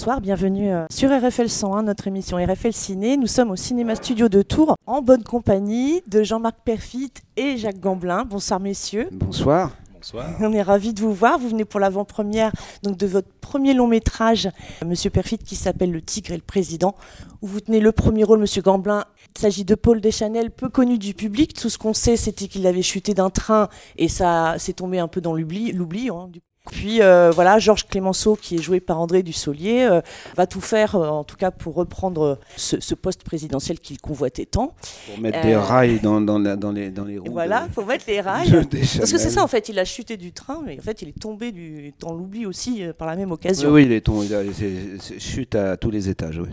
bonsoir, 0.00 0.22
bienvenue 0.22 0.72
euh, 0.72 0.86
sur 0.90 1.10
RFL 1.10 1.50
101, 1.50 1.82
notre 1.82 2.06
émission 2.06 2.38
RFL 2.38 2.72
Ciné. 2.72 3.18
Nous 3.18 3.26
sommes 3.26 3.50
au 3.50 3.56
Cinéma 3.56 3.94
Studio 3.96 4.30
de 4.30 4.40
Tours, 4.40 4.74
en 4.86 5.02
bonne 5.02 5.22
compagnie 5.22 6.00
de 6.06 6.22
Jean-Marc 6.22 6.56
Perfit 6.64 7.12
et 7.36 7.58
Jacques 7.58 7.80
Gamblin. 7.80 8.24
Bonsoir 8.24 8.60
messieurs. 8.60 9.10
Bonsoir. 9.12 9.72
Bonsoir. 9.92 10.30
On 10.40 10.54
est 10.54 10.62
ravis 10.62 10.94
de 10.94 11.00
vous 11.02 11.12
voir. 11.12 11.38
Vous 11.38 11.50
venez 11.50 11.66
pour 11.66 11.80
l'avant-première 11.80 12.50
donc 12.82 12.96
de 12.96 13.06
votre 13.06 13.28
premier 13.42 13.74
long 13.74 13.88
métrage, 13.88 14.48
Monsieur 14.86 15.10
Perfit, 15.10 15.36
qui 15.36 15.54
s'appelle 15.54 15.92
Le 15.92 16.00
Tigre 16.00 16.32
et 16.32 16.36
le 16.36 16.42
Président, 16.42 16.94
où 17.42 17.46
vous 17.46 17.60
tenez 17.60 17.80
le 17.80 17.92
premier 17.92 18.24
rôle, 18.24 18.38
Monsieur 18.38 18.62
Gamblin. 18.62 19.04
Il 19.36 19.38
s'agit 19.38 19.66
de 19.66 19.74
Paul 19.74 20.00
Deschanel, 20.00 20.50
peu 20.50 20.70
connu 20.70 20.96
du 20.96 21.12
public. 21.12 21.52
Tout 21.52 21.68
ce 21.68 21.76
qu'on 21.76 21.92
sait, 21.92 22.16
c'était 22.16 22.48
qu'il 22.48 22.66
avait 22.66 22.80
chuté 22.80 23.12
d'un 23.12 23.28
train 23.28 23.68
et 23.98 24.08
ça 24.08 24.54
s'est 24.58 24.72
tombé 24.72 24.98
un 24.98 25.08
peu 25.08 25.20
dans 25.20 25.34
l'oubli. 25.34 25.72
l'oubli 25.72 26.08
hein, 26.08 26.28
du 26.32 26.40
puis 26.70 27.00
euh, 27.00 27.30
voilà, 27.34 27.58
Georges 27.58 27.86
Clémenceau, 27.86 28.36
qui 28.36 28.56
est 28.56 28.62
joué 28.62 28.80
par 28.80 29.00
André 29.00 29.22
Dussolier, 29.22 29.88
euh, 29.90 30.02
va 30.36 30.46
tout 30.46 30.60
faire, 30.60 30.94
euh, 30.94 31.08
en 31.08 31.24
tout 31.24 31.36
cas 31.36 31.50
pour 31.50 31.74
reprendre 31.74 32.38
ce, 32.56 32.94
poste 32.94 33.24
présidentiel 33.24 33.78
qu'il 33.80 33.98
convoitait 33.98 34.44
tant. 34.44 34.74
Pour 35.06 35.20
mettre 35.20 35.40
des 35.40 35.56
rails 35.56 36.00
dans, 36.00 36.20
dans, 36.20 36.38
dans, 36.38 36.72
les, 36.72 36.90
dans 36.90 37.04
les 37.04 37.18
roues. 37.18 37.32
Voilà, 37.32 37.66
pour 37.74 37.86
mettre 37.86 38.04
les 38.08 38.20
rails. 38.20 38.50
Parce 38.98 39.10
que 39.10 39.18
c'est 39.18 39.30
ça, 39.30 39.42
en 39.42 39.48
fait, 39.48 39.70
il 39.70 39.78
a 39.78 39.86
chuté 39.86 40.18
du 40.18 40.32
train, 40.32 40.62
mais 40.64 40.78
en 40.78 40.82
fait, 40.82 41.00
il 41.00 41.08
est 41.08 41.18
tombé 41.18 41.50
du, 41.50 41.94
dans 41.98 42.12
l'oubli 42.12 42.44
aussi 42.44 42.82
par 42.98 43.08
la 43.08 43.16
même 43.16 43.32
occasion. 43.32 43.70
Oui, 43.70 43.84
il 43.84 43.92
est 43.92 44.02
tombé, 44.02 44.26
il 44.26 44.34
a, 44.34 45.18
chute 45.18 45.54
à 45.54 45.78
tous 45.78 45.90
les 45.90 46.10
étages, 46.10 46.38
oui. 46.38 46.50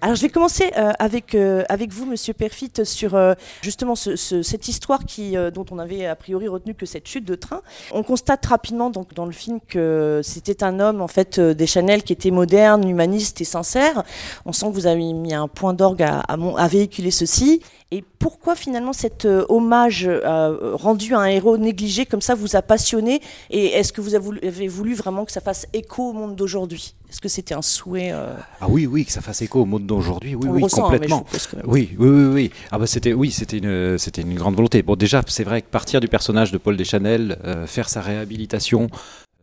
Alors 0.00 0.14
je 0.14 0.22
vais 0.22 0.28
commencer 0.28 0.70
euh, 0.76 0.92
avec, 0.98 1.34
euh, 1.34 1.64
avec 1.68 1.92
vous, 1.92 2.04
Monsieur 2.04 2.34
Perfit, 2.34 2.84
sur 2.84 3.14
euh, 3.14 3.34
justement 3.62 3.94
cette 3.94 4.68
histoire 4.68 5.04
qui, 5.04 5.36
dont 5.54 5.64
on 5.70 5.78
avait 5.78 6.06
a 6.06 6.16
priori 6.16 6.48
retenu 6.48 6.74
que 6.74 6.86
cette 6.86 7.08
chute 7.08 7.24
de 7.24 7.34
train. 7.34 7.62
On 7.92 8.02
constate 8.02 8.44
rapidement 8.46 8.90
donc, 8.90 9.14
dans 9.14 9.26
le 9.26 9.32
film 9.32 9.60
que 9.66 10.20
c'était 10.22 10.62
un 10.64 10.80
homme, 10.80 11.00
en 11.00 11.08
fait, 11.08 11.40
des 11.40 11.66
Chanel 11.66 12.02
qui 12.02 12.12
était 12.12 12.30
moderne, 12.30 12.88
humaniste 12.88 13.40
et 13.40 13.44
sincère. 13.44 14.04
On 14.44 14.52
sent 14.52 14.66
que 14.66 14.72
vous 14.72 14.86
avez 14.86 15.12
mis 15.12 15.34
un 15.34 15.48
point 15.48 15.72
d'orgue 15.72 16.02
à, 16.02 16.20
à, 16.20 16.68
véhiculer 16.68 17.10
ceci. 17.10 17.62
Et 17.94 18.02
pourquoi 18.18 18.56
finalement 18.56 18.92
cet 18.92 19.24
hommage 19.48 20.10
rendu 20.74 21.14
à 21.14 21.20
un 21.20 21.26
héros 21.26 21.56
négligé 21.58 22.06
comme 22.06 22.20
ça 22.20 22.34
vous 22.34 22.56
a 22.56 22.62
passionné 22.62 23.20
Et 23.50 23.66
est-ce 23.66 23.92
que 23.92 24.00
vous 24.00 24.16
avez 24.16 24.68
voulu 24.68 24.94
vraiment 24.94 25.24
que 25.24 25.30
ça 25.30 25.40
fasse 25.40 25.68
écho 25.72 26.10
au 26.10 26.12
monde 26.12 26.34
d'aujourd'hui? 26.34 26.94
Est-ce 27.14 27.20
que 27.20 27.28
c'était 27.28 27.54
un 27.54 27.62
souhait 27.62 28.10
euh? 28.12 28.34
Ah 28.60 28.66
oui, 28.68 28.86
oui, 28.86 29.04
que 29.04 29.12
ça 29.12 29.20
fasse 29.20 29.40
écho 29.40 29.60
au 29.60 29.64
monde 29.66 29.86
d'aujourd'hui. 29.86 30.34
Oui, 30.34 30.48
oui, 30.50 30.64
hein, 30.64 30.68
complètement. 30.68 31.24
oui, 31.64 31.90
oui, 31.96 32.08
oui, 32.08 32.24
oui. 32.34 32.50
Ah 32.72 32.78
bah 32.80 32.88
c'était, 32.88 33.12
oui, 33.12 33.30
c'était 33.30 33.58
une, 33.58 33.96
c'était 33.98 34.22
une 34.22 34.34
grande 34.34 34.56
volonté. 34.56 34.82
Bon, 34.82 34.96
déjà, 34.96 35.22
c'est 35.28 35.44
vrai 35.44 35.62
que 35.62 35.68
partir 35.68 36.00
du 36.00 36.08
personnage 36.08 36.50
de 36.50 36.58
Paul 36.58 36.76
Deschanel, 36.76 37.38
euh, 37.44 37.68
faire 37.68 37.88
sa 37.88 38.00
réhabilitation, 38.00 38.88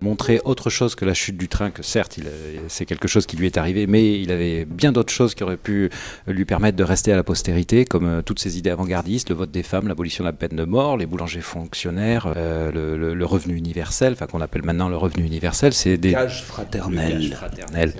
montrer 0.01 0.41
autre 0.45 0.69
chose 0.69 0.95
que 0.95 1.05
la 1.05 1.13
chute 1.13 1.37
du 1.37 1.47
train, 1.47 1.71
que 1.71 1.83
certes, 1.83 2.19
c'est 2.67 2.85
quelque 2.85 3.07
chose 3.07 3.25
qui 3.25 3.37
lui 3.37 3.45
est 3.45 3.57
arrivé, 3.57 3.87
mais 3.87 4.19
il 4.19 4.31
avait 4.31 4.65
bien 4.65 4.91
d'autres 4.91 5.13
choses 5.13 5.35
qui 5.35 5.43
auraient 5.43 5.57
pu 5.57 5.89
lui 6.27 6.45
permettre 6.45 6.77
de 6.77 6.83
rester 6.83 7.13
à 7.13 7.15
la 7.15 7.23
postérité, 7.23 7.85
comme 7.85 8.05
euh, 8.05 8.21
toutes 8.21 8.39
ces 8.39 8.57
idées 8.57 8.69
avant-gardistes, 8.69 9.29
le 9.29 9.35
vote 9.35 9.51
des 9.51 9.63
femmes, 9.63 9.87
l'abolition 9.87 10.23
de 10.23 10.29
la 10.29 10.33
peine 10.33 10.55
de 10.55 10.65
mort, 10.65 10.97
les 10.97 11.05
boulangers 11.05 11.41
fonctionnaires, 11.41 12.33
euh, 12.35 12.71
le, 13.13 13.25
revenu 13.25 13.55
universel, 13.55 14.13
enfin 14.13 14.25
qu'on 14.25 14.41
appelle 14.41 14.63
maintenant 14.63 14.89
le 14.89 14.97
revenu 14.97 15.23
universel, 15.25 15.73
c'est 15.73 15.97
des... 15.97 16.11
Gage 16.11 16.43
fraternel. 16.43 17.33
fraternel. 17.33 17.93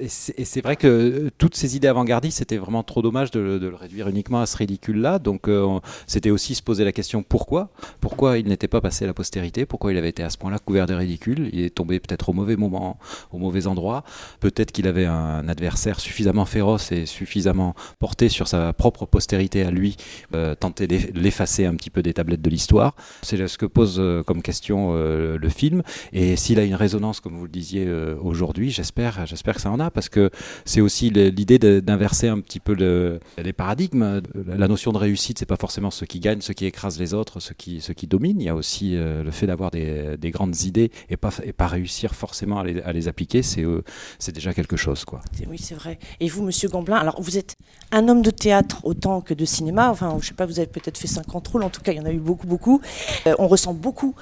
Et 0.00 0.08
c'est 0.08 0.60
vrai 0.60 0.76
que 0.76 0.86
euh, 0.86 1.30
toutes 1.38 1.54
ces 1.54 1.76
idées 1.76 1.88
avant-gardistes, 1.88 2.38
c'était 2.38 2.56
vraiment 2.56 2.82
trop 2.82 3.02
dommage 3.02 3.30
de, 3.30 3.40
le 3.40 3.74
réduire 3.74 4.08
uniquement 4.08 4.40
à 4.40 4.46
ce 4.46 4.56
ridicule-là. 4.56 5.18
Donc 5.18 5.48
euh, 5.48 5.78
c'était 6.06 6.30
aussi 6.30 6.54
se 6.54 6.62
poser 6.62 6.84
la 6.84 6.92
question 6.92 7.22
pourquoi? 7.22 7.70
Pourquoi 8.00 8.38
il 8.38 8.46
n'était 8.46 8.68
pas 8.68 8.80
passé 8.80 9.04
à 9.04 9.06
la 9.06 9.14
postérité? 9.14 9.66
Pourquoi 9.66 9.92
il 9.92 9.98
avait 9.98 10.08
été 10.08 10.22
à 10.22 10.30
ce 10.30 10.38
point-là 10.38 10.58
couvert 10.58 10.86
de 10.86 10.94
ridicule 10.94 11.50
Il 11.52 11.60
est 11.60 11.74
tombé 11.74 12.00
peut-être 12.00 12.28
au 12.28 12.32
mauvais 12.32 12.56
moment, 12.56 12.98
au 13.32 13.38
mauvais 13.38 13.66
endroit. 13.66 14.04
Peut-être 14.40 14.72
qu'il 14.72 14.86
avait 14.86 15.06
un 15.06 15.48
adversaire 15.48 16.00
suffisamment 16.00 16.44
féroce 16.44 16.92
et 16.92 17.06
suffisamment 17.06 17.74
porté 17.98 18.28
sur 18.28 18.48
sa 18.48 18.72
propre 18.72 19.06
postérité 19.06 19.62
à 19.62 19.70
lui, 19.70 19.96
euh, 20.34 20.54
tenter 20.54 20.86
l'effacer 20.86 21.66
un 21.66 21.74
petit 21.74 21.90
peu 21.90 22.02
des 22.02 22.14
tablettes 22.14 22.42
de 22.42 22.50
l'histoire. 22.50 22.94
C'est 23.22 23.46
ce 23.46 23.58
que 23.58 23.66
pose 23.66 24.02
comme 24.26 24.42
question 24.42 24.94
le 24.94 25.48
film. 25.48 25.82
Et 26.12 26.36
s'il 26.36 26.58
a 26.58 26.64
une 26.64 26.74
résonance, 26.74 27.20
comme 27.20 27.36
vous 27.36 27.44
le 27.44 27.50
disiez 27.50 27.90
aujourd'hui, 28.20 28.70
j'espère 28.70 29.26
j'espère 29.26 29.54
que 29.54 29.60
ça 29.60 29.70
en 29.70 29.80
a, 29.80 29.85
parce 29.90 30.08
que 30.08 30.30
c'est 30.64 30.80
aussi 30.80 31.10
l'idée 31.10 31.58
d'inverser 31.58 32.28
un 32.28 32.40
petit 32.40 32.60
peu 32.60 32.74
le, 32.74 33.20
les 33.38 33.52
paradigmes. 33.52 34.22
La 34.46 34.68
notion 34.68 34.92
de 34.92 34.98
réussite, 34.98 35.38
c'est 35.38 35.46
pas 35.46 35.56
forcément 35.56 35.90
ce 35.90 36.04
qui 36.04 36.20
gagne, 36.20 36.40
ce 36.40 36.52
qui 36.52 36.66
écrase 36.66 36.98
les 36.98 37.14
autres, 37.14 37.40
ce 37.40 37.52
qui, 37.52 37.80
ce 37.80 37.92
qui 37.92 38.06
domine. 38.06 38.40
Il 38.40 38.44
y 38.44 38.48
a 38.48 38.54
aussi 38.54 38.96
euh, 38.96 39.22
le 39.22 39.30
fait 39.30 39.46
d'avoir 39.46 39.70
des, 39.70 40.16
des, 40.16 40.30
grandes 40.30 40.60
idées 40.62 40.90
et 41.08 41.16
pas, 41.16 41.30
et 41.44 41.52
pas 41.52 41.66
réussir 41.66 42.14
forcément 42.14 42.60
à 42.60 42.64
les, 42.92 43.08
appliquer, 43.08 43.42
c'est 43.42 43.62
euh, 43.62 43.82
c'est 44.18 44.32
déjà 44.32 44.52
quelque 44.54 44.76
chose. 44.76 45.04
Quoi. 45.04 45.20
Oui, 45.48 45.58
c'est 45.58 45.74
vrai. 45.74 45.98
Et 46.20 46.28
vous, 46.28 46.42
Monsieur 46.42 46.68
Gamblin, 46.68 46.96
alors 46.96 47.20
vous 47.20 47.38
êtes 47.38 47.54
un 47.92 48.08
homme 48.08 48.22
de 48.22 48.30
théâtre 48.30 48.80
autant 48.84 49.20
que 49.20 49.34
de 49.34 49.44
cinéma. 49.44 49.90
Enfin, 49.90 50.16
je 50.20 50.28
sais 50.28 50.34
pas, 50.34 50.46
vous 50.46 50.58
avez 50.58 50.66
peut-être 50.66 50.98
fait 50.98 51.06
50 51.06 51.46
rôles, 51.48 51.62
en 51.62 51.70
tout 51.70 51.82
cas, 51.82 51.92
il 51.92 51.98
y 51.98 52.00
en 52.00 52.06
a 52.06 52.12
eu 52.12 52.18
beaucoup, 52.18 52.46
beaucoup. 52.46 52.80
Euh, 53.26 53.34
on 53.38 53.48
ressent 53.48 53.74
beaucoup 53.74 54.14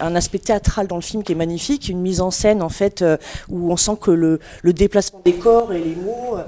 un 0.00 0.14
aspect 0.14 0.38
théâtral 0.38 0.86
dans 0.86 0.96
le 0.96 1.02
film 1.02 1.22
qui 1.22 1.32
est 1.32 1.36
magnifique, 1.36 1.88
une 1.88 2.00
mise 2.00 2.20
en 2.20 2.30
scène, 2.30 2.62
en 2.62 2.68
fait, 2.68 3.04
où 3.48 3.72
on 3.72 3.76
sent 3.76 3.96
que 4.00 4.10
le, 4.10 4.40
le 4.62 4.72
déplacement 4.72 4.97
corps 5.40 5.72
et 5.72 5.80
les 5.80 5.96
mots. 5.96 6.36
Euh. 6.36 6.44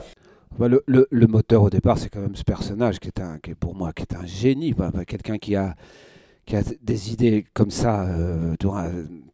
Bah, 0.59 0.69
le, 0.69 1.27
moteur 1.27 1.63
au 1.63 1.71
départ, 1.71 1.99
c'est 1.99 2.09
quand 2.09 2.21
même 2.21 2.35
ce 2.37 2.43
personnage 2.43 2.99
qui 2.99 3.09
est, 3.09 3.21
un, 3.21 3.39
qui 3.39 3.53
est 3.53 3.55
pour 3.55 3.75
moi 3.75 3.93
qui 3.93 4.03
est 4.03 4.15
un 4.15 4.27
génie, 4.27 4.75
quelqu'un 5.07 5.39
qui 5.39 5.55
a, 5.55 5.75
qui 6.45 6.57
a 6.57 6.63
des 6.83 7.13
idées 7.13 7.47
comme 7.55 7.71
ça, 7.71 8.03
euh, 8.03 8.55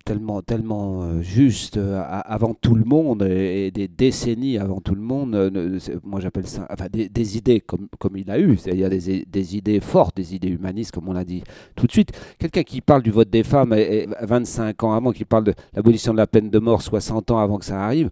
tellement, 0.04 0.42
tellement 0.42 1.02
euh, 1.02 1.22
justes 1.22 1.78
avant 1.78 2.54
tout 2.54 2.74
le 2.74 2.84
monde 2.84 3.22
et, 3.22 3.70
des 3.70 3.88
décennies 3.88 4.58
avant 4.58 4.80
tout 4.80 4.94
le 4.94 5.00
monde. 5.00 5.80
moi, 6.04 6.20
j'appelle 6.20 6.46
ça, 6.46 6.68
enfin, 6.70 6.86
des, 6.92 7.36
idées 7.36 7.60
comme, 7.60 7.88
comme 7.98 8.16
il 8.18 8.30
a 8.30 8.38
eu, 8.38 8.56
c'est-à-dire 8.58 8.90
des, 8.90 9.24
des, 9.24 9.56
idées 9.56 9.80
fortes, 9.80 10.16
des 10.16 10.34
idées 10.34 10.50
humanistes, 10.50 10.92
comme 10.92 11.08
on 11.08 11.14
l'a 11.14 11.24
dit 11.24 11.42
tout 11.74 11.86
de 11.86 11.92
suite. 11.92 12.12
Quelqu'un 12.38 12.62
qui 12.62 12.82
parle 12.82 13.02
du 13.02 13.10
vote 13.10 13.30
des 13.30 13.42
femmes 13.42 13.72
et, 13.72 14.06
25 14.20 14.84
ans 14.84 14.92
avant, 14.92 15.12
qui 15.12 15.24
parle 15.24 15.44
de 15.44 15.54
l'abolition 15.74 16.12
de 16.12 16.18
la 16.18 16.26
peine 16.26 16.50
de 16.50 16.58
mort 16.58 16.82
60 16.82 17.30
ans 17.30 17.38
avant 17.38 17.58
que 17.58 17.64
ça 17.64 17.82
arrive 17.82 18.10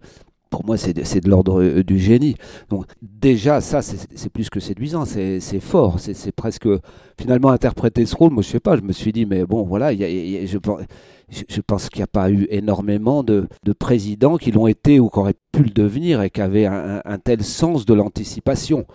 pour 0.49 0.65
moi, 0.65 0.77
c'est 0.77 0.93
de, 0.93 1.29
l'ordre 1.29 1.61
euh, 1.61 1.83
du 1.83 1.99
génie. 1.99 2.35
Donc 2.69 2.85
déjà, 3.01 3.61
ça, 3.61 3.81
c'est 3.81 4.29
plus 4.29 4.49
que 4.49 4.59
séduisant, 4.59 5.05
c'est 5.05 5.59
fort, 5.59 5.99
c'est 5.99 6.31
presque 6.31 6.67
finalement 7.19 7.49
interpréter 7.49 8.05
ce 8.05 8.15
rôle. 8.15 8.31
Moi, 8.31 8.43
je 8.43 8.49
sais 8.49 8.59
pas, 8.59 8.77
je 8.77 8.81
me 8.81 8.93
suis 8.93 9.11
dit, 9.11 9.25
mais 9.25 9.45
bon, 9.45 9.63
voilà, 9.63 9.93
je, 9.93 10.57
je, 11.29 11.61
pense 11.61 11.89
qu'il 11.89 11.99
n'y 11.99 12.03
a 12.03 12.07
pas 12.07 12.29
eu 12.29 12.47
énormément 12.49 13.23
de, 13.23 13.47
présidents 13.77 14.37
qui 14.37 14.51
l'ont 14.51 14.67
été 14.67 14.99
ou 14.99 15.09
qui 15.09 15.19
auraient 15.19 15.35
pu 15.51 15.63
le 15.63 15.69
devenir 15.69 16.21
et 16.21 16.29
qui 16.29 16.41
avaient 16.41 16.65
un 16.65 17.19
tel 17.23 17.43
sens 17.43 17.85
de 17.85 17.93
l'anticipation 17.93 18.85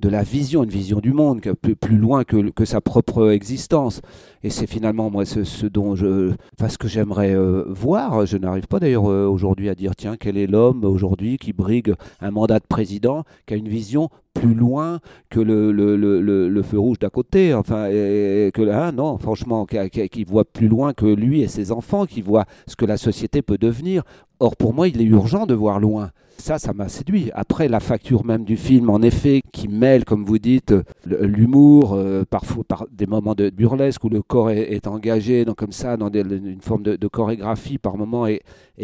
de 0.00 0.08
la 0.08 0.22
vision, 0.22 0.64
une 0.64 0.70
vision 0.70 1.00
du 1.00 1.12
monde, 1.12 1.40
plus, 1.40 1.76
plus 1.76 1.96
loin 1.96 2.24
que, 2.24 2.50
que, 2.50 2.64
sa 2.64 2.80
propre 2.80 3.30
existence. 3.30 4.00
Et 4.46 4.50
c'est 4.50 4.68
finalement 4.68 5.10
moi 5.10 5.24
ce, 5.24 5.66
dont 5.66 5.96
je, 5.96 6.30
enfin, 6.56 6.72
que 6.78 6.86
j'aimerais 6.86 7.34
euh, 7.34 7.64
voir. 7.66 8.26
Je 8.26 8.36
n'arrive 8.36 8.68
pas 8.68 8.78
d'ailleurs 8.78 9.10
euh, 9.10 9.26
aujourd'hui 9.26 9.68
à 9.68 9.74
dire 9.74 9.96
tiens 9.96 10.16
quel 10.16 10.36
est 10.36 10.46
l'homme 10.46 10.84
aujourd'hui 10.84 11.36
qui 11.36 11.52
brigue 11.52 11.94
un 12.20 12.30
mandat 12.30 12.60
de 12.60 12.64
président, 12.68 13.24
qui 13.44 13.54
a 13.54 13.56
une 13.56 13.66
vision 13.66 14.08
plus 14.34 14.54
loin 14.54 15.00
que 15.30 15.40
le, 15.40 15.72
le, 15.72 15.96
le, 15.96 16.20
le 16.48 16.62
feu 16.62 16.78
rouge 16.78 17.00
d'à 17.00 17.10
côté. 17.10 17.54
Enfin, 17.54 17.88
que 17.88 18.70
hein, 18.70 18.92
non, 18.92 19.18
franchement, 19.18 19.66
qui, 19.66 20.22
voit 20.22 20.44
plus 20.44 20.68
loin 20.68 20.92
que 20.92 21.06
lui 21.06 21.42
et 21.42 21.48
ses 21.48 21.72
enfants, 21.72 22.06
qui 22.06 22.22
voit 22.22 22.44
ce 22.68 22.76
que 22.76 22.84
la 22.84 22.98
société 22.98 23.42
peut 23.42 23.58
devenir. 23.58 24.04
Or 24.38 24.54
pour 24.54 24.74
moi, 24.74 24.86
il 24.86 25.00
est 25.00 25.06
urgent 25.06 25.46
de 25.46 25.54
voir 25.54 25.80
loin. 25.80 26.12
Ça, 26.38 26.58
ça 26.58 26.72
m'a 26.74 26.88
séduit. 26.88 27.30
Après, 27.34 27.66
la 27.66 27.80
facture 27.80 28.24
même 28.24 28.44
du 28.44 28.56
film, 28.56 28.90
en 28.90 29.00
effet, 29.00 29.42
qui 29.52 29.68
mêle, 29.68 30.04
comme 30.04 30.24
vous 30.24 30.38
dites, 30.38 30.74
l'humour, 31.04 31.94
euh, 31.94 32.24
parfois 32.28 32.62
par 32.62 32.86
des 32.92 33.06
moments 33.06 33.34
de 33.34 33.50
burlesque 33.50 34.04
où 34.04 34.08
le 34.08 34.22
est, 34.50 34.86
engagé, 34.86 35.44
comme 35.56 35.72
ça, 35.72 35.96
dans 35.96 36.10
une 36.10 36.60
forme 36.60 36.82
de, 36.82 37.08
chorégraphie 37.08 37.78
par 37.78 37.96
moment, 37.96 38.26
et, 38.26 38.40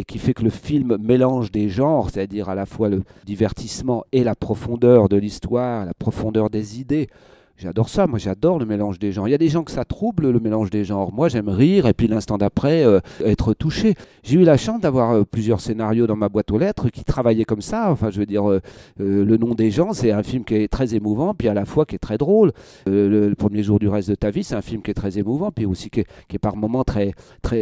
qui 0.07 0.19
fait 0.19 0.35
que 0.35 0.43
le 0.43 0.51
film 0.51 0.97
mélange 1.01 1.51
des 1.51 1.69
genres, 1.69 2.11
c'est-à-dire 2.11 2.49
à 2.49 2.55
la 2.55 2.67
fois 2.67 2.89
le 2.89 3.03
divertissement 3.25 4.05
et 4.13 4.25
la 4.25 4.35
profondeur 4.35 5.09
de 5.09 5.17
l'histoire, 5.17 5.85
la 5.85 5.95
profondeur 5.95 6.51
des 6.51 6.81
idées. 6.81 7.09
J'adore 7.57 7.89
ça, 7.89 8.07
moi 8.07 8.19
j'adore 8.19 8.59
le 8.59 8.67
mélange 8.67 8.99
des 8.99 9.13
genres. 9.13 9.29
Il 9.29 9.31
y 9.31 9.35
a 9.35 9.39
des 9.39 9.49
gens 9.49 9.63
que 9.63 9.71
ça 9.71 9.85
trouble 9.85 10.31
le 10.31 10.41
mélange 10.41 10.71
des 10.71 10.85
genres. 10.85 11.13
Moi 11.13 11.29
j'aime 11.29 11.49
rire 11.49 11.87
et 11.87 11.93
puis 11.93 12.09
l'instant 12.09 12.39
d'après 12.39 12.85
euh, 12.85 13.01
être 13.25 13.55
touché. 13.55 13.95
J'ai 14.23 14.41
eu 14.41 14.45
la 14.45 14.57
chance 14.57 14.81
d'avoir 14.81 15.13
euh, 15.13 15.25
plusieurs 15.25 15.61
scénarios 15.61 16.07
dans 16.07 16.17
ma 16.17 16.29
boîte 16.29 16.51
aux 16.51 16.59
lettres 16.59 16.89
qui 16.89 17.05
travaillaient 17.05 17.45
comme 17.45 17.61
ça. 17.61 17.91
Enfin 17.91 18.11
je 18.11 18.19
veux 18.19 18.27
dire, 18.27 18.51
euh, 18.51 18.61
Le 18.97 19.37
nom 19.37 19.55
des 19.55 19.71
gens 19.71 19.93
c'est 19.93 20.11
un 20.11 20.23
film 20.23 20.45
qui 20.45 20.55
est 20.55 20.69
très 20.69 20.95
émouvant 20.95 21.35
puis 21.35 21.49
à 21.49 21.55
la 21.55 21.65
fois 21.65 21.85
qui 21.85 21.95
est 21.95 22.01
très 22.01 22.19
drôle. 22.19 22.53
Le, 22.87 23.33
premier 23.35 23.63
jour 23.63 23.79
du 23.79 23.89
reste 23.89 24.09
de 24.09 24.15
ta 24.15 24.31
vie 24.31 24.45
c'est 24.45 24.55
un 24.55 24.63
film 24.63 24.83
qui 24.83 24.91
est 24.91 24.95
très 24.95 25.19
émouvant 25.19 25.53
puis 25.53 25.67
aussi 25.67 25.91
qui 25.91 26.01
est, 26.01 26.39
par 26.39 26.57
moments 26.57 26.85
très, 26.85 27.15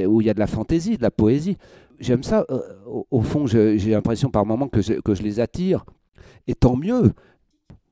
où 0.07 0.21
il 0.21 0.27
y 0.27 0.31
a 0.31 0.35
de 0.35 0.41
la 0.41 0.47
fantaisie, 0.47 0.97
de 0.97 1.03
la 1.03 1.11
poésie. 1.11 1.57
J'aime 1.99 2.23
ça. 2.23 2.47
Au, 3.11 3.21
fond 3.23 3.47
j'ai 3.47 3.77
l'impression 3.91 4.31
par 4.31 4.47
moments 4.47 4.69
que 4.69 4.81
je 4.81 5.23
les 5.23 5.41
attire. 5.41 5.85
Et 6.47 6.55
tant 6.55 6.77
mieux 6.77 7.13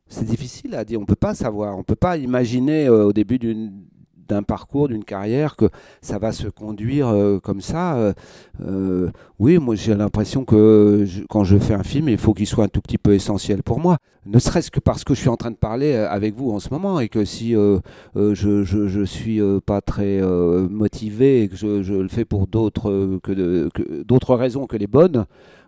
c'est 0.08 0.24
difficile 0.24 0.74
à 0.74 0.84
dire. 0.84 0.98
On 0.98 1.02
ne 1.02 1.06
peut 1.06 1.14
pas 1.14 1.34
savoir. 1.34 1.74
On 1.74 1.78
ne 1.78 1.84
peut 1.84 1.94
pas 1.94 2.16
imaginer 2.16 2.86
euh, 2.86 3.06
au 3.06 3.12
début 3.12 3.38
d'un 4.28 4.42
parcours, 4.42 4.88
d'une 4.88 5.04
carrière, 5.04 5.56
que 5.56 5.66
ça 6.02 6.18
va 6.18 6.32
se 6.32 6.48
conduire 6.48 7.08
euh, 7.08 7.38
comme 7.38 7.60
ça. 7.60 8.14
Euh, 8.62 9.10
oui, 9.38 9.58
moi 9.58 9.74
j'ai 9.74 9.94
l'impression 9.94 10.44
que 10.44 11.06
quand 11.28 11.44
je 11.44 11.58
fais 11.58 11.74
un 11.74 11.82
film, 11.82 12.08
il 12.08 12.18
faut 12.18 12.34
qu'il 12.34 12.46
soit 12.46 12.64
un 12.64 12.68
tout 12.68 12.80
petit 12.80 12.98
peu 12.98 13.14
essentiel 13.14 13.62
pour 13.62 13.80
moi. 13.80 13.98
Ne 14.26 14.38
serait-ce 14.38 14.70
que 14.70 14.80
parce 14.80 15.04
que 15.04 15.14
je 15.14 15.20
suis 15.20 15.30
en 15.30 15.36
train 15.36 15.50
de 15.50 15.56
parler 15.56 15.94
avec 15.94 16.34
vous 16.34 16.50
en 16.50 16.60
ce 16.60 16.68
moment 16.70 17.00
et 17.00 17.08
que 17.08 17.24
si 17.24 17.52
je, 17.52 17.80
je, 18.34 19.04
suis 19.04 19.40
pas 19.64 19.80
très 19.80 20.20
motivé 20.20 21.44
et 21.44 21.48
que 21.48 21.56
je, 21.56 21.94
le 21.94 22.08
fais 22.08 22.26
pour 22.26 22.46
d'autres 22.46 23.18
que 23.22 24.02
d'autres 24.02 24.34
raisons 24.34 24.66
que 24.66 24.76
les 24.76 24.86
bonnes, 24.86 25.24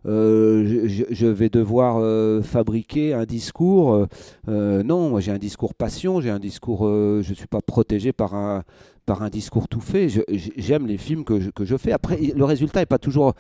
euh, 0.06 0.86
je, 1.10 1.26
vais 1.26 1.48
devoir 1.48 1.98
euh, 1.98 2.42
fabriquer 2.42 3.12
un 3.14 3.24
discours. 3.24 4.06
Euh, 4.48 4.82
non, 4.82 5.10
moi 5.10 5.20
j'ai 5.20 5.32
un 5.32 5.38
discours 5.38 5.74
passion, 5.74 6.20
j'ai 6.20 6.30
un 6.30 6.38
discours, 6.38 6.86
je 6.86 7.28
ne 7.28 7.34
suis 7.34 7.46
pas 7.46 7.60
protégé 7.60 8.12
par 8.12 8.34
un, 8.34 8.62
par 9.06 9.22
un 9.22 9.28
discours 9.28 9.68
tout 9.68 9.80
fait. 9.80 10.08
J'aime 10.56 10.86
les 10.86 10.98
films 10.98 11.24
que 11.24 11.40
je, 11.40 11.50
que 11.50 11.64
je, 11.64 11.76
fais. 11.76 11.92
Après, 11.92 12.18
le 12.34 12.44
résultat 12.44 12.80
n'est 12.80 12.86
pas 12.86 12.98
toujours, 12.98 13.34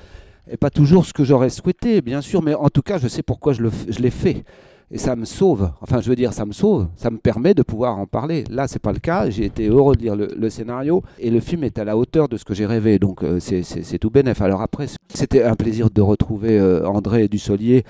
pas 0.60 0.70
toujours 0.70 1.06
ce 1.06 1.12
que 1.12 1.24
j'aurais 1.24 1.50
souhaité, 1.50 2.02
bien 2.02 2.20
sûr, 2.20 2.42
mais 2.42 2.54
en 2.54 2.68
tout 2.68 2.82
cas, 2.82 2.98
je 2.98 3.08
sais 3.08 3.22
pourquoi 3.22 3.52
je 3.52 4.00
l'ai 4.00 4.10
fait 4.10 4.44
et 4.90 4.98
ça 4.98 5.14
me 5.14 5.24
sauve. 5.24 5.70
Enfin, 5.80 6.00
je 6.00 6.08
veux 6.08 6.16
dire, 6.16 6.32
ça 6.32 6.44
me 6.44 6.52
sauve. 6.52 6.88
Ça 6.96 7.10
me 7.10 7.18
permet 7.18 7.54
de 7.54 7.62
pouvoir 7.62 7.98
en 7.98 8.06
parler. 8.06 8.44
Là, 8.50 8.66
c'est 8.66 8.80
pas 8.80 8.92
le 8.92 8.98
cas. 8.98 9.30
J'ai 9.30 9.44
été 9.44 9.68
heureux 9.68 9.94
de 9.94 10.02
lire 10.02 10.16
le, 10.16 10.50
scénario 10.50 11.02
et 11.18 11.30
le 11.30 11.38
film 11.38 11.62
est 11.62 11.78
à 11.78 11.84
la 11.84 11.96
hauteur 11.96 12.28
de 12.28 12.36
ce 12.36 12.44
que 12.44 12.54
j'ai 12.54 12.66
rêvé. 12.66 12.98
Donc, 12.98 13.22
euh, 13.22 13.38
c'est 13.40 13.98
tout 13.98 14.10
bénéf. 14.10 14.42
Alors 14.42 14.62
après, 14.62 14.86
c'était 15.14 15.44
un 15.44 15.54
plaisir 15.54 15.90
de 15.90 16.00
retrouver 16.00 16.58
euh, 16.58 16.84
André 16.86 17.28
Dussolier. 17.28 17.84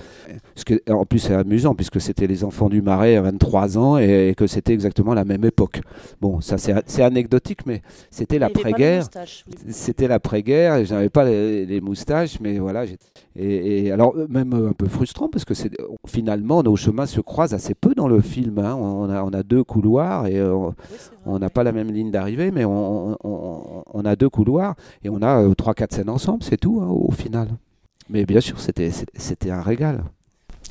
Ce 0.55 0.63
que, 0.63 0.79
en 0.91 1.05
plus, 1.05 1.19
c'est 1.19 1.33
amusant 1.33 1.73
puisque 1.73 1.99
c'était 1.99 2.27
les 2.27 2.43
enfants 2.43 2.69
du 2.69 2.81
Marais 2.81 3.15
à 3.15 3.21
23 3.21 3.77
ans 3.77 3.97
et, 3.97 4.35
que 4.37 4.45
c'était 4.45 4.73
exactement 4.73 5.13
la 5.13 5.25
même 5.25 5.43
époque. 5.43 5.81
Bon, 6.19 6.39
ça 6.41 6.57
c'est 6.57 7.01
anecdotique, 7.01 7.65
mais 7.65 7.81
c'était 8.11 8.37
l'après-guerre. 8.37 9.05
C'était 9.69 10.07
l'après-guerre 10.07 10.81
n'avais 10.89 11.09
pas 11.09 11.25
les, 11.25 11.81
moustaches, 11.81 12.39
mais 12.41 12.59
voilà. 12.59 12.85
Et, 13.35 13.85
et, 13.85 13.91
alors, 13.91 14.15
même 14.29 14.53
un 14.53 14.73
peu 14.73 14.87
frustrant 14.87 15.29
parce 15.29 15.45
que 15.45 15.53
c'est 15.53 15.71
finalement 16.05 16.63
nos 16.63 16.75
se 17.05 17.21
croisent 17.21 17.55
assez 17.55 17.73
peu 17.73 17.93
dans 17.95 18.07
le 18.07 18.21
film. 18.21 18.59
Hein. 18.59 18.75
On, 18.75 19.09
a, 19.09 19.23
on, 19.23 19.29
a, 19.29 19.43
deux 19.43 19.63
couloirs 19.63 20.27
et 20.27 20.37
euh, 20.37 20.71
on 21.25 21.39
n'a 21.39 21.49
pas 21.49 21.63
la 21.63 21.71
même 21.71 21.91
ligne 21.91 22.11
d'arrivée, 22.11 22.51
mais 22.51 22.65
on, 22.65 23.17
on, 23.23 24.05
a 24.05 24.15
deux 24.15 24.29
couloirs 24.29 24.75
et 25.03 25.09
on 25.09 25.21
a 25.21 25.41
euh, 25.41 25.53
trois, 25.53 25.73
quatre 25.73 25.93
scènes 25.93 26.09
ensemble, 26.09 26.43
c'est 26.43 26.57
tout 26.57 26.81
hein, 26.81 26.87
au 26.87 27.11
final. 27.11 27.49
Mais 28.09 28.25
bien 28.25 28.41
sûr, 28.41 28.59
c'était 28.59 29.51
un 29.51 29.61
régal. 29.61 30.03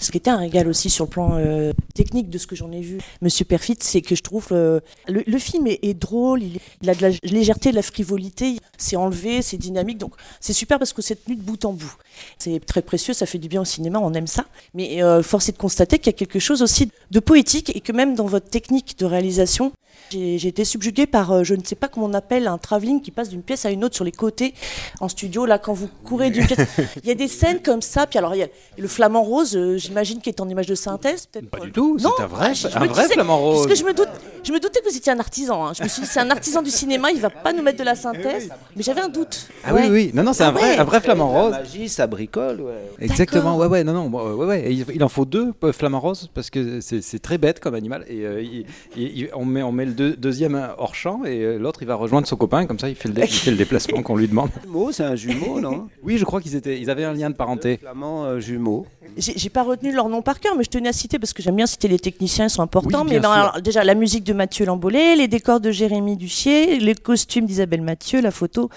Ce 0.00 0.10
qui 0.10 0.16
était 0.16 0.30
un 0.30 0.38
régal 0.38 0.66
aussi 0.68 0.88
sur 0.88 1.04
le 1.04 1.10
plan 1.10 1.32
euh, 1.34 1.72
technique 1.94 2.30
de 2.30 2.38
ce 2.38 2.46
que 2.46 2.56
j'en 2.56 2.72
ai 2.72 2.80
vu, 2.80 2.98
Monsieur 3.20 3.44
Perfit, 3.44 3.76
c'est 3.80 4.00
que 4.00 4.14
je 4.14 4.22
trouve 4.22 4.48
le, 4.50 4.82
le, 5.06 5.38
film 5.38 5.66
est, 5.66 5.94
drôle, 5.94 6.42
il, 6.42 6.90
a 6.90 6.94
de 6.94 7.02
la 7.02 7.10
légèreté, 7.22 7.70
de 7.70 7.76
la 7.76 7.82
frivolité, 7.82 8.56
c'est 8.78 8.96
enlevé, 8.96 9.42
c'est 9.42 9.58
dynamique, 9.58 9.98
donc 9.98 10.14
c'est 10.40 10.52
super 10.52 10.78
parce 10.78 10.92
que 10.92 11.02
c'est 11.02 11.24
tenu 11.24 11.36
de 11.36 11.42
bout 11.42 11.64
en 11.64 11.72
bout. 11.72 11.94
C'est 12.38 12.64
très 12.64 12.82
précieux, 12.82 13.12
ça 13.12 13.26
fait 13.26 13.38
du 13.38 13.48
bien 13.48 13.60
au 13.60 13.66
cinéma, 13.66 13.98
on 13.98 14.14
aime 14.14 14.26
ça. 14.26 14.46
Mais 14.74 15.02
euh, 15.02 15.22
force 15.22 15.48
est 15.48 15.52
de 15.52 15.58
constater 15.58 15.98
qu'il 15.98 16.12
y 16.12 16.14
a 16.14 16.18
quelque 16.18 16.38
chose 16.38 16.62
aussi 16.62 16.90
de 17.10 17.20
poétique 17.20 17.74
et 17.74 17.80
que 17.80 17.92
même 17.92 18.14
dans 18.14 18.26
votre 18.26 18.48
technique 18.48 18.98
de 18.98 19.04
réalisation, 19.04 19.72
j'ai 20.10 20.48
été 20.48 20.64
subjuguée 20.64 21.06
par, 21.06 21.30
euh, 21.30 21.44
je 21.44 21.54
ne 21.54 21.62
sais 21.64 21.76
pas 21.76 21.88
comment 21.88 22.06
on 22.06 22.14
appelle, 22.14 22.48
un 22.48 22.58
travelling 22.58 23.00
qui 23.00 23.10
passe 23.10 23.28
d'une 23.28 23.42
pièce 23.42 23.64
à 23.64 23.70
une 23.70 23.84
autre 23.84 23.94
sur 23.94 24.04
les 24.04 24.12
côtés 24.12 24.54
en 25.00 25.08
studio. 25.08 25.46
Là, 25.46 25.58
quand 25.58 25.72
vous 25.72 25.88
courez 26.04 26.30
d'une 26.30 26.46
pièce, 26.46 26.66
il 27.02 27.08
y 27.08 27.12
a 27.12 27.14
des 27.14 27.28
scènes 27.28 27.62
comme 27.62 27.82
ça. 27.82 28.06
Puis 28.06 28.18
alors, 28.18 28.34
il 28.34 28.38
y 28.38 28.42
a 28.42 28.48
le 28.76 28.88
flamant 28.88 29.22
rose, 29.22 29.56
euh, 29.56 29.78
j'imagine, 29.90 30.20
qui 30.20 30.28
est 30.28 30.40
en 30.40 30.48
image 30.48 30.66
de 30.66 30.74
synthèse. 30.74 31.26
Pas 31.26 31.60
du 31.60 31.72
tout, 31.72 31.98
c'est 31.98 32.22
un 32.22 32.26
vrai, 32.26 32.52
un 32.74 32.86
vrai 32.86 33.08
flamant 33.08 33.38
rose. 33.38 33.66
Parce 33.66 33.66
que 33.68 33.74
je 33.74 33.84
me, 33.84 33.92
doute, 33.92 34.08
je 34.44 34.52
me 34.52 34.60
doutais 34.60 34.80
que 34.80 34.88
vous 34.88 34.96
étiez 34.96 35.12
un 35.12 35.18
artisan. 35.18 35.66
Hein. 35.66 35.72
Je 35.76 35.82
me 35.82 35.88
suis 35.88 36.02
dit, 36.02 36.08
c'est 36.08 36.20
un 36.20 36.30
artisan 36.30 36.62
du 36.62 36.70
cinéma, 36.70 37.10
il 37.10 37.20
va 37.20 37.30
pas 37.30 37.52
nous 37.52 37.62
mettre 37.62 37.78
de 37.78 37.84
la 37.84 37.94
synthèse. 37.94 38.48
Mais 38.76 38.82
j'avais 38.82 39.00
un 39.00 39.08
doute. 39.08 39.48
Ah 39.64 39.74
oui, 39.74 39.82
oui. 39.90 40.10
Non, 40.14 40.22
non, 40.22 40.32
c'est 40.32 40.44
un, 40.44 40.48
ah 40.48 40.52
vrai, 40.52 40.76
un 40.78 40.84
vrai 40.84 41.00
flamant 41.00 41.28
rose. 41.28 41.52
La 41.52 41.58
magie, 41.60 41.88
ça 41.88 42.06
bricole. 42.06 42.60
Ouais. 42.60 42.72
Exactement, 43.00 43.56
ouais, 43.56 43.66
ouais, 43.66 43.84
non, 43.84 43.92
non, 43.92 44.08
ouais, 44.08 44.46
ouais. 44.46 44.74
il 44.94 45.04
en 45.04 45.08
faut 45.08 45.24
deux 45.24 45.52
flamants 45.72 46.00
roses 46.00 46.30
parce 46.32 46.50
que 46.50 46.80
c'est 46.80 47.22
très 47.22 47.38
bête 47.38 47.60
comme 47.60 47.74
animal. 47.74 48.04
Et 48.08 48.24
euh, 48.24 49.30
on, 49.34 49.44
met, 49.44 49.62
on 49.62 49.72
met 49.72 49.86
le 49.86 49.92
deuxième 49.92 50.60
hors 50.78 50.94
champ 50.94 51.24
et 51.24 51.42
euh, 51.42 51.58
l'autre 51.58 51.82
il 51.82 51.86
va 51.86 51.94
rejoindre 51.94 52.26
son 52.26 52.36
copain, 52.36 52.66
comme 52.66 52.78
ça 52.78 52.88
il 52.88 52.94
fait 52.94 53.08
le, 53.08 53.26
fait 53.26 53.50
le 53.50 53.56
déplacement 53.56 54.02
qu'on 54.02 54.16
lui 54.16 54.28
demande. 54.28 54.50
C'est 54.92 55.04
un 55.04 55.16
jumeau, 55.16 55.60
non? 55.60 55.88
Oui, 56.02 56.18
je 56.18 56.24
crois 56.24 56.40
qu'ils 56.40 56.56
étaient, 56.56 56.80
ils 56.80 56.90
avaient 56.90 57.04
un 57.04 57.12
lien 57.12 57.30
de 57.30 57.36
parenté. 57.36 57.76
Flamand 57.76 58.24
euh, 58.24 58.40
jumeau. 58.40 58.86
J'ai 59.16 59.50
pas 59.50 59.62
retenu 59.62 59.92
leur 59.92 60.08
nom 60.08 60.22
par 60.22 60.40
cœur, 60.40 60.54
mais 60.56 60.64
je 60.64 60.70
tenais 60.70 60.88
à 60.88 60.92
citer 60.92 61.18
parce 61.18 61.32
que 61.32 61.42
j'aime 61.42 61.56
bien 61.56 61.66
citer 61.66 61.88
les 61.88 61.98
techniciens, 61.98 62.46
ils 62.46 62.50
sont 62.50 62.62
importants. 62.62 63.04
mais 63.04 63.20
ben, 63.20 63.52
déjà 63.62 63.84
la 63.84 63.94
musique 63.94 64.24
de 64.24 64.32
Mathieu 64.32 64.64
Lambolé, 64.64 65.16
les 65.16 65.28
décors 65.28 65.60
de 65.60 65.70
Jérémy 65.70 66.16
Duchier, 66.16 66.78
les 66.78 66.94
costumes 66.94 67.46
d'Isabelle 67.46 67.82
Mathieu, 67.82 68.20
la 68.20 68.30
photo 68.30 68.70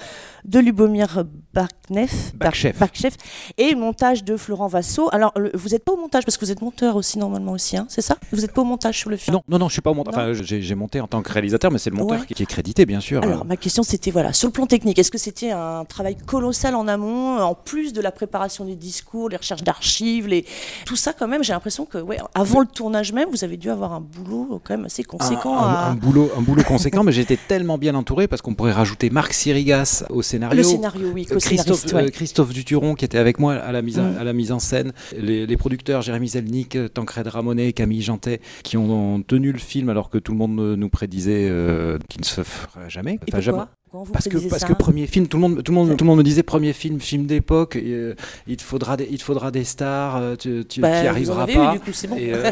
de 0.46 0.60
Lubomir 0.60 1.24
Baknef, 1.54 2.34
Bakchef. 2.36 3.18
et 3.58 3.76
montage 3.76 4.24
de 4.24 4.38
Florent 4.38 4.68
Vassot. 4.68 5.10
Alors, 5.12 5.34
vous 5.54 5.70
n'êtes 5.70 5.84
pas 5.84 5.94
au 5.94 5.98
montage 5.98 6.26
parce 6.26 6.38
que 6.38 6.46
vous 6.46 6.52
êtes 6.52 6.62
monteur 6.62 6.96
aussi 6.96 7.20
normalement 7.20 7.52
aussi, 7.52 7.78
hein, 7.78 7.86
c'est 7.90 8.02
ça? 8.02 8.18
Vous 8.32 8.42
n'êtes 8.42 8.54
pas 8.54 8.62
au 8.62 8.66
montage 8.66 8.98
sur 8.98 9.10
le 9.12 9.18
film? 9.18 9.36
Non, 9.36 9.44
non, 9.48 9.60
non, 9.60 9.68
je 9.68 9.74
suis 9.74 9.82
pas 9.82 9.92
au 9.92 9.94
montage. 9.94 10.42
Enfin, 10.42 10.44
j'ai 10.44 10.76
monté 10.76 11.00
en 11.00 11.08
tant 11.08 11.22
que 11.22 11.32
réalisateur, 11.32 11.72
mais 11.72 11.78
c'est 11.78 11.92
le 11.92 11.96
monteur 11.96 12.26
qui, 12.26 12.42
est 12.42 12.46
crédité, 12.46 12.86
bien 12.86 13.00
sûr. 13.00 13.22
Alors, 13.24 13.46
ma 13.46 13.58
question 13.58 13.84
c'était 13.84 14.12
voilà, 14.12 14.34
sur 14.34 14.48
le 14.48 14.52
plan 14.52 14.66
technique, 14.66 14.98
est-ce 14.98 15.12
que 15.12 15.18
c'était 15.18 15.52
un 15.52 15.86
travail 15.86 16.16
colossal 16.16 16.76
en 16.76 16.88
amont, 16.88 17.40
en 17.40 17.54
plus 17.54 17.94
de 17.94 18.02
la 18.02 18.12
préparation 18.12 18.66
des 18.66 18.76
discours, 18.76 19.30
les 19.30 19.38
recherches 19.38 19.64
d'archives, 19.64 20.28
les... 20.28 20.46
tout 20.86 20.96
ça 20.96 21.14
quand 21.14 21.28
même 21.28 21.44
J'ai 21.44 21.54
l'impression 21.54 21.86
que, 21.86 22.00
ouais, 22.00 22.18
avant 22.34 22.62
le 22.62 22.66
tournage 22.68 23.14
même, 23.14 23.30
vous 23.30 23.44
avez 23.44 23.58
dû 23.58 23.70
avoir 23.70 23.94
un 23.94 24.02
boulot 24.02 24.60
quand 24.64 24.76
même 24.76 24.86
assez 24.86 25.04
conséquent. 25.04 25.58
Un, 25.60 25.94
boulot, 25.94 26.32
un 26.36 26.42
boulot 26.42 26.64
conséquent, 26.64 27.04
mais 27.04 27.12
j'étais 27.12 27.38
tellement 27.38 27.78
bien 27.78 27.94
entouré 27.94 28.28
parce 28.28 28.42
qu'on 28.42 28.56
pourrait 28.56 28.72
rajouter 28.72 29.10
Marc 29.10 29.34
Sirigas 29.34 30.04
au 30.10 30.22
scénario. 30.22 30.58
Le 30.58 30.64
scénario, 30.64 31.12
oui. 31.14 31.28
Christophe, 31.44 31.94
euh, 31.94 32.10
Christophe 32.10 32.54
Duturon 32.54 32.96
qui 32.96 33.06
était 33.06 33.18
avec 33.18 33.40
moi 33.40 33.56
à 33.56 33.72
la 33.72 33.82
mise, 33.82 34.00
mm. 34.00 34.18
à 34.20 34.24
la 34.24 34.34
mise 34.34 34.52
en 34.52 34.60
scène. 34.60 34.94
Les, 35.18 35.58
producteurs 35.58 36.02
Jérémy 36.02 36.30
Zelnik, 36.30 36.78
Tancred 36.94 37.28
Ramonet, 37.28 37.74
Camille 37.74 38.02
Jantet 38.02 38.42
qui 38.64 38.78
ont, 38.78 39.22
tenu 39.22 39.52
le 39.52 39.60
film 39.60 39.90
alors 39.90 40.10
que 40.10 40.18
tout 40.18 40.32
le 40.32 40.38
monde 40.38 40.56
nous 40.56 40.90
prédisait 40.90 41.48
euh, 41.50 41.98
qu'il 42.10 42.22
ne 42.22 42.26
se 42.26 42.44
ferait 42.44 42.90
jamais. 42.90 43.20
Jamais 43.40 43.64
parce 44.12 44.28
que 44.28 44.38
parce 44.50 44.64
que 44.64 44.74
premier 44.74 45.06
film, 45.06 45.28
tout 45.28 45.38
le 45.38 45.42
monde 45.42 45.64
tout 45.64 45.72
le 45.72 45.78
monde 45.78 45.96
tout 45.96 46.04
le 46.04 46.08
monde 46.08 46.18
me 46.18 46.24
disait 46.24 46.42
premier 46.42 46.74
film, 46.74 47.00
film 47.00 47.26
d'époque, 47.26 47.76
euh, 47.76 48.16
il 48.48 48.58
te 48.58 48.64
faudra 48.64 48.98
des 48.98 49.08
il 49.10 49.20
te 49.20 49.24
faudra 49.24 49.52
des 49.52 49.64
stars, 49.64 50.18
euh, 50.18 50.36
tu 50.36 50.66
tu 50.66 50.82
bah, 50.82 50.90
arriveras 51.10 51.46
pas. 51.46 51.74
du 51.74 51.80
coup, 51.80 51.94
c'est 51.94 52.08
bon. 52.08 52.18
Et, 52.18 52.34
euh, 52.34 52.52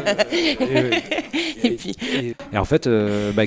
et, 1.64 1.70
puis 1.72 1.96
et, 2.52 2.58
en 2.58 2.64
fait, 2.64 2.88
bah, 3.34 3.42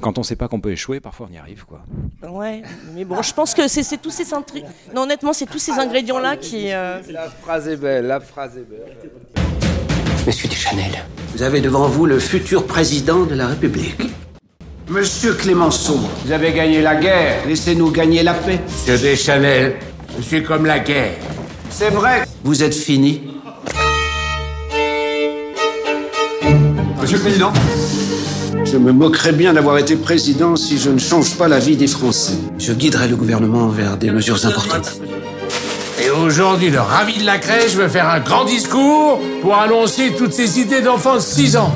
quand 0.00 0.18
on 0.18 0.22
sait 0.24 0.36
pas 0.36 0.48
qu'on 0.48 0.60
peut 0.60 0.72
échouer, 0.72 0.98
parfois 0.98 1.28
on 1.30 1.34
y 1.34 1.38
arrive 1.38 1.64
quoi. 1.64 1.82
Ouais, 2.28 2.62
mais 2.94 3.04
bon, 3.04 3.22
je 3.22 3.32
pense 3.32 3.54
que 3.54 3.68
c'est 3.68 4.02
tous 4.02 4.10
ces 4.10 4.24
non 4.94 5.02
honnêtement, 5.02 5.32
c'est 5.32 5.46
tous 5.46 5.58
ces 5.58 5.72
ingrédients 5.72 6.18
là 6.18 6.36
qui. 6.36 6.68
La 6.68 7.30
phrase 7.42 7.68
est 7.68 7.76
belle, 7.76 8.06
la 8.06 8.20
phrase 8.20 8.58
est 8.58 8.68
belle. 8.68 8.96
Monsieur 10.26 10.48
Duchanel, 10.48 11.04
vous 11.32 11.42
avez 11.42 11.60
devant 11.60 11.88
vous 11.88 12.04
le 12.04 12.18
futur 12.18 12.66
président 12.66 13.24
de 13.24 13.34
la 13.34 13.46
République. 13.46 13.96
Monsieur 14.90 15.34
Clémenceau, 15.34 16.00
vous 16.24 16.32
avez 16.32 16.50
gagné 16.50 16.80
la 16.80 16.96
guerre, 16.96 17.46
laissez-nous 17.46 17.90
gagner 17.90 18.22
la 18.22 18.32
paix. 18.32 18.58
Monsieur 18.66 18.96
Deschanel, 18.96 19.76
je 20.16 20.22
suis 20.22 20.42
comme 20.42 20.64
la 20.64 20.78
guerre. 20.78 21.12
C'est 21.68 21.90
vrai, 21.90 22.24
vous 22.42 22.62
êtes 22.62 22.74
fini. 22.74 23.20
Monsieur 27.02 27.18
le 27.18 27.22
Président 27.22 27.52
Je 28.64 28.78
me 28.78 28.92
moquerais 28.92 29.32
bien 29.32 29.52
d'avoir 29.52 29.76
été 29.76 29.94
président 29.94 30.56
si 30.56 30.78
je 30.78 30.88
ne 30.88 30.98
change 30.98 31.34
pas 31.36 31.48
la 31.48 31.58
vie 31.58 31.76
des 31.76 31.86
Français. 31.86 32.38
Je 32.58 32.72
guiderai 32.72 33.08
le 33.08 33.16
gouvernement 33.16 33.68
vers 33.68 33.98
des 33.98 34.10
mesures 34.10 34.46
importantes. 34.46 35.02
Et 36.02 36.08
aujourd'hui, 36.08 36.70
le 36.70 36.80
ravi 36.80 37.18
de 37.18 37.26
la 37.26 37.36
crèche 37.36 37.74
veut 37.74 37.88
faire 37.88 38.08
un 38.08 38.20
grand 38.20 38.46
discours 38.46 39.20
pour 39.42 39.54
annoncer 39.54 40.14
toutes 40.16 40.32
ces 40.32 40.60
idées 40.60 40.80
d'enfants 40.80 41.16
de 41.16 41.20
6 41.20 41.58
ans. 41.58 41.74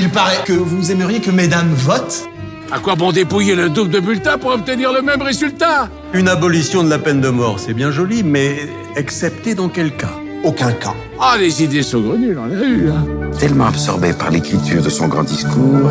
Il 0.00 0.08
paraît 0.08 0.42
que 0.44 0.52
vous 0.52 0.90
aimeriez 0.90 1.20
que 1.20 1.30
mesdames 1.30 1.72
votent 1.74 2.29
à 2.72 2.78
quoi 2.78 2.94
bon 2.94 3.12
dépouiller 3.12 3.54
le 3.54 3.68
double 3.68 3.90
de 3.90 4.00
bulletin 4.00 4.38
pour 4.38 4.50
obtenir 4.52 4.92
le 4.92 5.02
même 5.02 5.22
résultat? 5.22 5.88
Une 6.12 6.28
abolition 6.28 6.82
de 6.84 6.90
la 6.90 6.98
peine 6.98 7.20
de 7.20 7.28
mort, 7.28 7.58
c'est 7.58 7.74
bien 7.74 7.90
joli, 7.90 8.22
mais 8.22 8.68
excepté 8.96 9.54
dans 9.54 9.68
quel 9.68 9.96
cas? 9.96 10.12
Aucun 10.44 10.72
cas. 10.72 10.94
Ah, 11.20 11.36
les 11.38 11.62
idées 11.62 11.82
saugrenues, 11.82 12.36
on 12.38 12.44
a 12.44 12.64
eu, 12.64 12.90
hein. 12.90 13.04
Tellement 13.38 13.66
absorbé 13.66 14.12
par 14.12 14.30
l'écriture 14.30 14.82
de 14.82 14.88
son 14.88 15.08
grand 15.08 15.22
discours 15.24 15.90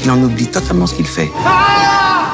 qu'il 0.00 0.10
en 0.10 0.22
oublie 0.22 0.46
totalement 0.46 0.86
ce 0.86 0.94
qu'il 0.94 1.06
fait. 1.06 1.30
Ah 1.44 2.26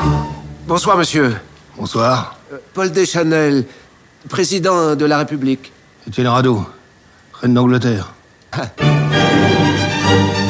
Bonsoir, 0.67 0.97
monsieur. 0.97 1.35
Bonsoir. 1.79 2.37
Euh, 2.53 2.59
Paul 2.75 2.91
Deschanel, 2.93 3.65
président 4.29 4.95
de 4.95 5.05
la 5.07 5.19
République. 5.19 5.73
Étienne 6.07 6.27
Rado, 6.27 6.67
reine 7.41 7.55
d'Angleterre? 7.55 8.13
Ah 8.53 8.67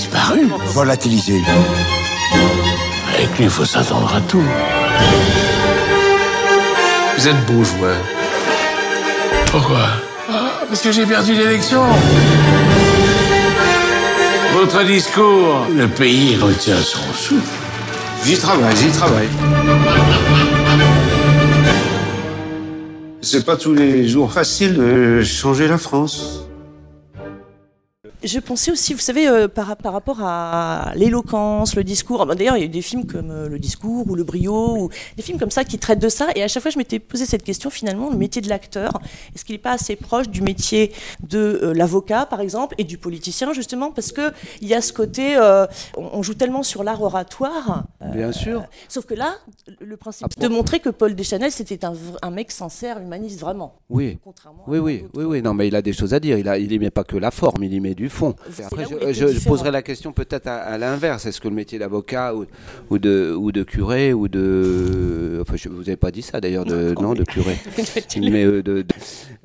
disparu. 0.00 0.48
Volatilisé. 0.72 1.42
Avec 3.14 3.36
lui, 3.36 3.44
il 3.44 3.50
faut 3.50 3.66
s'attendre 3.66 4.10
à 4.14 4.20
tout. 4.22 4.42
Vous 7.16 7.28
êtes 7.28 7.46
beau 7.46 7.62
joueur. 7.62 7.96
Pourquoi? 9.50 9.86
Ah, 10.32 10.52
Parce 10.68 10.80
que 10.80 10.90
j'ai 10.92 11.04
perdu 11.04 11.34
l'élection. 11.34 11.82
Votre 14.54 14.84
discours, 14.84 15.66
le 15.76 15.86
pays 15.86 16.36
retient 16.36 16.80
son 16.80 17.12
souffle. 17.14 17.58
J'y 18.24 18.38
travaille, 18.38 18.76
j'y 18.76 18.90
travaille. 18.90 19.28
C'est 23.20 23.44
pas 23.44 23.56
tous 23.56 23.74
les 23.74 24.08
jours 24.08 24.32
facile 24.32 24.74
de 24.74 25.22
changer 25.22 25.68
la 25.68 25.78
France. 25.78 26.39
Je 28.22 28.38
pensais 28.38 28.70
aussi, 28.70 28.92
vous 28.92 29.00
savez, 29.00 29.26
euh, 29.28 29.48
par, 29.48 29.76
par 29.76 29.92
rapport 29.94 30.18
à 30.22 30.92
l'éloquence, 30.94 31.74
le 31.74 31.84
discours. 31.84 32.26
Bah, 32.26 32.34
D'ailleurs, 32.34 32.56
il 32.56 32.60
y 32.60 32.62
a 32.62 32.66
eu 32.66 32.68
des 32.70 32.82
films 32.82 33.06
comme 33.06 33.30
euh, 33.30 33.48
Le 33.48 33.58
Discours 33.58 34.06
ou 34.10 34.14
Le 34.14 34.24
Brio, 34.24 34.76
ou 34.76 34.90
des 35.16 35.22
films 35.22 35.38
comme 35.38 35.50
ça 35.50 35.64
qui 35.64 35.78
traitent 35.78 35.98
de 36.02 36.08
ça. 36.10 36.28
Et 36.34 36.42
à 36.42 36.48
chaque 36.48 36.62
fois, 36.62 36.70
je 36.70 36.76
m'étais 36.78 36.98
posé 36.98 37.24
cette 37.24 37.42
question 37.42 37.70
finalement, 37.70 38.10
le 38.10 38.16
métier 38.18 38.42
de 38.42 38.48
l'acteur, 38.48 39.00
est-ce 39.34 39.44
qu'il 39.44 39.54
n'est 39.54 39.58
pas 39.62 39.72
assez 39.72 39.96
proche 39.96 40.28
du 40.28 40.42
métier 40.42 40.92
de 41.26 41.38
euh, 41.62 41.72
l'avocat, 41.72 42.26
par 42.26 42.40
exemple, 42.40 42.74
et 42.76 42.84
du 42.84 42.98
politicien, 42.98 43.52
justement, 43.54 43.90
parce 43.90 44.12
que 44.12 44.32
il 44.60 44.68
y 44.68 44.74
a 44.74 44.82
ce 44.82 44.92
côté, 44.92 45.36
on, 45.96 46.10
on 46.18 46.22
joue 46.22 46.34
tellement 46.34 46.62
sur 46.62 46.84
l'art 46.84 47.00
oratoire. 47.02 47.84
Bien 48.12 48.32
sûr. 48.32 48.64
Sauf 48.88 49.06
que 49.06 49.14
là, 49.14 49.36
le 49.80 49.96
principe, 49.96 50.26
Ah, 50.30 50.40
de 50.40 50.48
bon. 50.48 50.56
montrer 50.56 50.80
que 50.80 50.90
Paul 50.90 51.14
Deschanel, 51.14 51.50
c'était 51.50 51.80
un, 51.84 52.30
mec 52.30 52.50
sincère, 52.50 53.00
humaniste, 53.00 53.40
vraiment. 53.40 53.76
Oui. 53.88 54.18
Contrairement 54.22 54.64
Oui, 54.66 54.78
à 54.78 54.82
oui, 54.82 55.04
oui, 55.14 55.24
oui, 55.24 55.42
non, 55.42 55.54
mais 55.54 55.68
il 55.68 55.74
a 55.76 55.80
des 55.82 55.92
choses 55.94 56.12
à 56.12 56.20
dire. 56.20 56.36
Il, 56.36 56.48
a, 56.48 56.58
il 56.58 56.70
y 56.70 56.78
met 56.78 56.90
pas 56.90 57.04
que 57.04 57.16
la 57.16 57.30
forme, 57.30 57.64
il 57.64 57.72
y 57.72 57.80
met 57.80 57.94
du 57.94 58.09
fond. 58.10 58.34
Après, 58.64 58.84
je, 59.12 59.48
poserai 59.48 59.70
la 59.70 59.82
question 59.82 60.12
peut-être 60.12 60.46
à, 60.46 60.56
à 60.58 60.78
l'inverse. 60.78 61.26
Est-ce 61.26 61.40
que 61.40 61.48
le 61.48 61.54
métier 61.54 61.78
d'avocat 61.78 62.34
ou, 62.34 62.44
ou 62.90 62.98
de, 62.98 63.34
ou 63.36 63.52
de 63.52 63.62
curé 63.62 64.12
ou 64.12 64.28
de. 64.28 65.38
Enfin, 65.42 65.54
je, 65.56 65.68
vous 65.68 65.78
n'avez 65.80 65.96
pas 65.96 66.10
dit 66.10 66.22
ça 66.22 66.40
d'ailleurs, 66.40 66.64
de, 66.64 66.94
non, 67.00 67.14
de 67.14 67.24
curé. 67.24 67.56
mais 68.20 68.44
euh, 68.44 68.62
de. 68.62 68.82
de- 68.82 68.84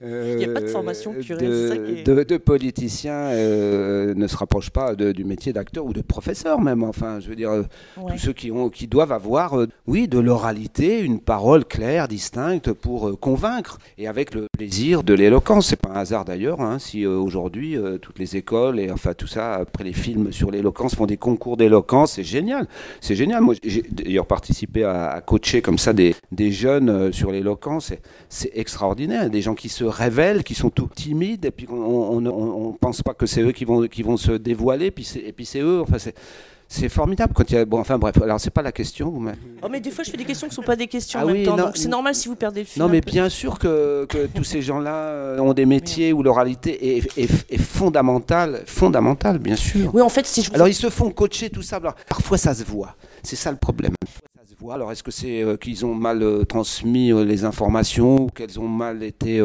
Il 0.04 0.42
y 0.42 0.46
a 0.46 0.50
pas 0.54 0.62
de 0.62 0.68
formation 0.68 1.14
euh, 1.18 1.22
curé, 1.22 1.46
de, 1.46 1.68
ça 1.70 1.78
qui 1.78 1.92
est- 2.00 2.04
de, 2.04 2.24
de 2.24 2.38
politicien 2.38 3.14
euh, 3.14 4.14
ne 4.14 4.28
se 4.28 4.36
rapproche 4.38 4.70
pas 4.70 4.96
du 4.96 5.24
métier 5.24 5.54
d'acteur 5.54 5.86
ou 5.86 5.94
de 5.94 6.02
professeur 6.02 6.60
même. 6.62 6.84
Enfin, 6.84 7.20
je 7.20 7.30
veux 7.30 7.36
dire, 7.36 7.52
Ouais. 7.98 8.12
tous 8.14 8.18
ceux 8.18 8.34
qui, 8.34 8.52
ont, 8.52 8.70
qui 8.70 8.88
doivent 8.88 9.12
avoir, 9.12 9.58
oui, 9.88 10.08
de 10.08 10.20
l'oralité, 10.20 11.00
une 11.02 11.20
parole 11.20 11.66
claire, 11.66 12.08
distincte 12.08 12.72
pour 12.74 13.20
convaincre 13.20 13.78
et 13.98 14.08
avec 14.08 14.34
le 14.34 14.48
plaisir 14.58 15.04
de 15.04 15.14
l'éloquence. 15.14 15.68
C'est 15.68 15.76
pas 15.82 15.90
un 15.90 15.96
hasard 15.96 16.26
d'ailleurs 16.26 16.62
hein, 16.62 16.78
si 16.80 17.06
aujourd'hui 17.06 17.78
toutes 18.02 18.20
les 18.20 18.36
écoles 18.36 18.55
et 18.80 18.92
enfin 18.92 19.14
tout 19.14 19.28
ça, 19.28 19.56
après 19.56 19.84
les 19.84 19.94
films 19.94 20.32
sur 20.32 20.52
l'éloquence 20.52 20.96
font 20.96 21.06
des 21.06 21.18
concours 21.18 21.58
d'éloquence. 21.58 22.14
C'est 22.14 22.24
génial. 22.24 22.68
C'est 23.02 23.16
génial. 23.16 23.42
Moi, 23.42 23.56
j'ai 23.64 23.84
d'ailleurs 23.90 24.26
participé 24.26 24.84
à, 24.84 25.22
coacher 25.26 25.62
comme 25.62 25.78
ça 25.78 25.94
des, 25.94 26.16
des 26.32 26.52
jeunes 26.52 26.90
euh, 26.90 27.12
sur 27.12 27.32
l'éloquence. 27.32 27.94
C'est- 28.30 28.52
extraordinaire. 28.56 29.30
Des 29.30 29.42
gens 29.42 29.56
qui 29.56 29.70
se 29.70 29.84
révèlent, 29.84 30.44
qui 30.44 30.56
sont 30.56 30.70
tout 30.70 30.90
timides 30.94 31.46
et 31.46 31.52
puis 31.52 31.68
on, 31.70 32.26
on 32.26 32.72
pense 32.74 33.02
pas 33.02 33.14
que 33.14 33.26
c'est 33.26 33.42
eux 33.42 33.52
qui 33.52 33.66
vont, 33.66 33.86
qui 33.88 34.02
vont 34.02 34.18
se 34.18 34.32
dévoiler 34.32 34.92
puis 34.92 35.08
et 35.24 35.32
puis 35.34 35.46
c'est 35.46 35.62
eux. 35.62 35.82
Enfin, 35.82 35.98
c'est. 35.98 36.16
C'est 36.68 36.90
formidable 36.90 37.34
quand 37.36 37.50
il 37.52 37.54
y 37.54 37.58
a. 37.58 37.66
Bon, 37.66 37.80
enfin 37.80 37.98
bref, 37.98 38.20
alors 38.22 38.40
c'est 38.40 38.50
pas 38.50 38.62
la 38.64 38.72
question. 38.72 39.12
M'avez- 39.12 39.38
Oh, 39.62 39.68
mais 39.72 39.80
des 39.80 39.92
fois, 39.92 40.04
je 40.04 40.10
fais 40.12 40.18
des 40.18 40.26
questions 40.26 40.48
qui 40.48 40.52
ne 40.52 40.56
sont 40.56 40.62
pas 40.64 40.76
des 40.76 40.88
questions 40.88 41.20
Ah 41.22 41.24
en 41.24 41.28
même 41.28 41.36
oui, 41.38 41.44
temps. 41.44 41.56
non, 41.56 41.66
donc 41.66 41.78
c'est 41.78 41.88
normal 41.88 42.16
si 42.16 42.28
vous 42.28 42.36
perdez 42.36 42.62
le 42.62 42.66
fil. 42.66 42.82
Non, 42.82 42.90
mais 42.90 43.02
bien 43.02 43.30
sûr 43.30 43.60
que, 43.60 44.06
que 44.10 44.26
tous 44.36 44.44
ces 44.44 44.62
gens-là 44.62 44.94
euh, 44.96 45.40
ont 45.40 45.54
des 45.54 45.66
métiers 45.66 46.12
où 46.12 46.24
l'oralité 46.24 46.98
est, 46.98 47.18
est, 47.18 47.30
est 47.54 47.58
fondamentale, 47.62 48.64
fondamentale, 48.66 49.38
bien 49.40 49.56
sûr. 49.56 49.94
Oui, 49.94 50.02
en 50.02 50.10
fait, 50.10 50.26
si 50.26 50.42
je 50.42 50.50
vous 50.50 50.56
Alors 50.56 50.68
ils 50.68 50.74
se 50.74 50.90
font 50.90 51.12
coacher 51.12 51.50
tout 51.50 51.62
ça. 51.62 51.78
Alors, 51.78 51.96
parfois 52.10 52.38
ça 52.38 52.54
se 52.54 52.64
voit. 52.64 52.96
C'est 53.24 53.36
ça 53.36 53.52
le 53.52 53.58
problème. 53.58 53.94
Parfois, 54.02 54.22
ça 54.36 54.50
se 54.52 54.56
voit. 54.60 54.74
Alors 54.74 54.92
est-ce 54.92 55.04
que 55.04 55.12
c'est 55.12 55.44
euh, 55.44 55.58
qu'ils 55.58 55.86
ont 55.86 55.94
mal 55.94 56.24
euh, 56.24 56.44
transmis 56.46 57.12
euh, 57.12 57.24
les 57.24 57.44
informations 57.46 58.24
ou 58.24 58.28
qu'elles 58.28 58.60
ont 58.60 58.68
mal 58.68 59.04
été 59.04 59.40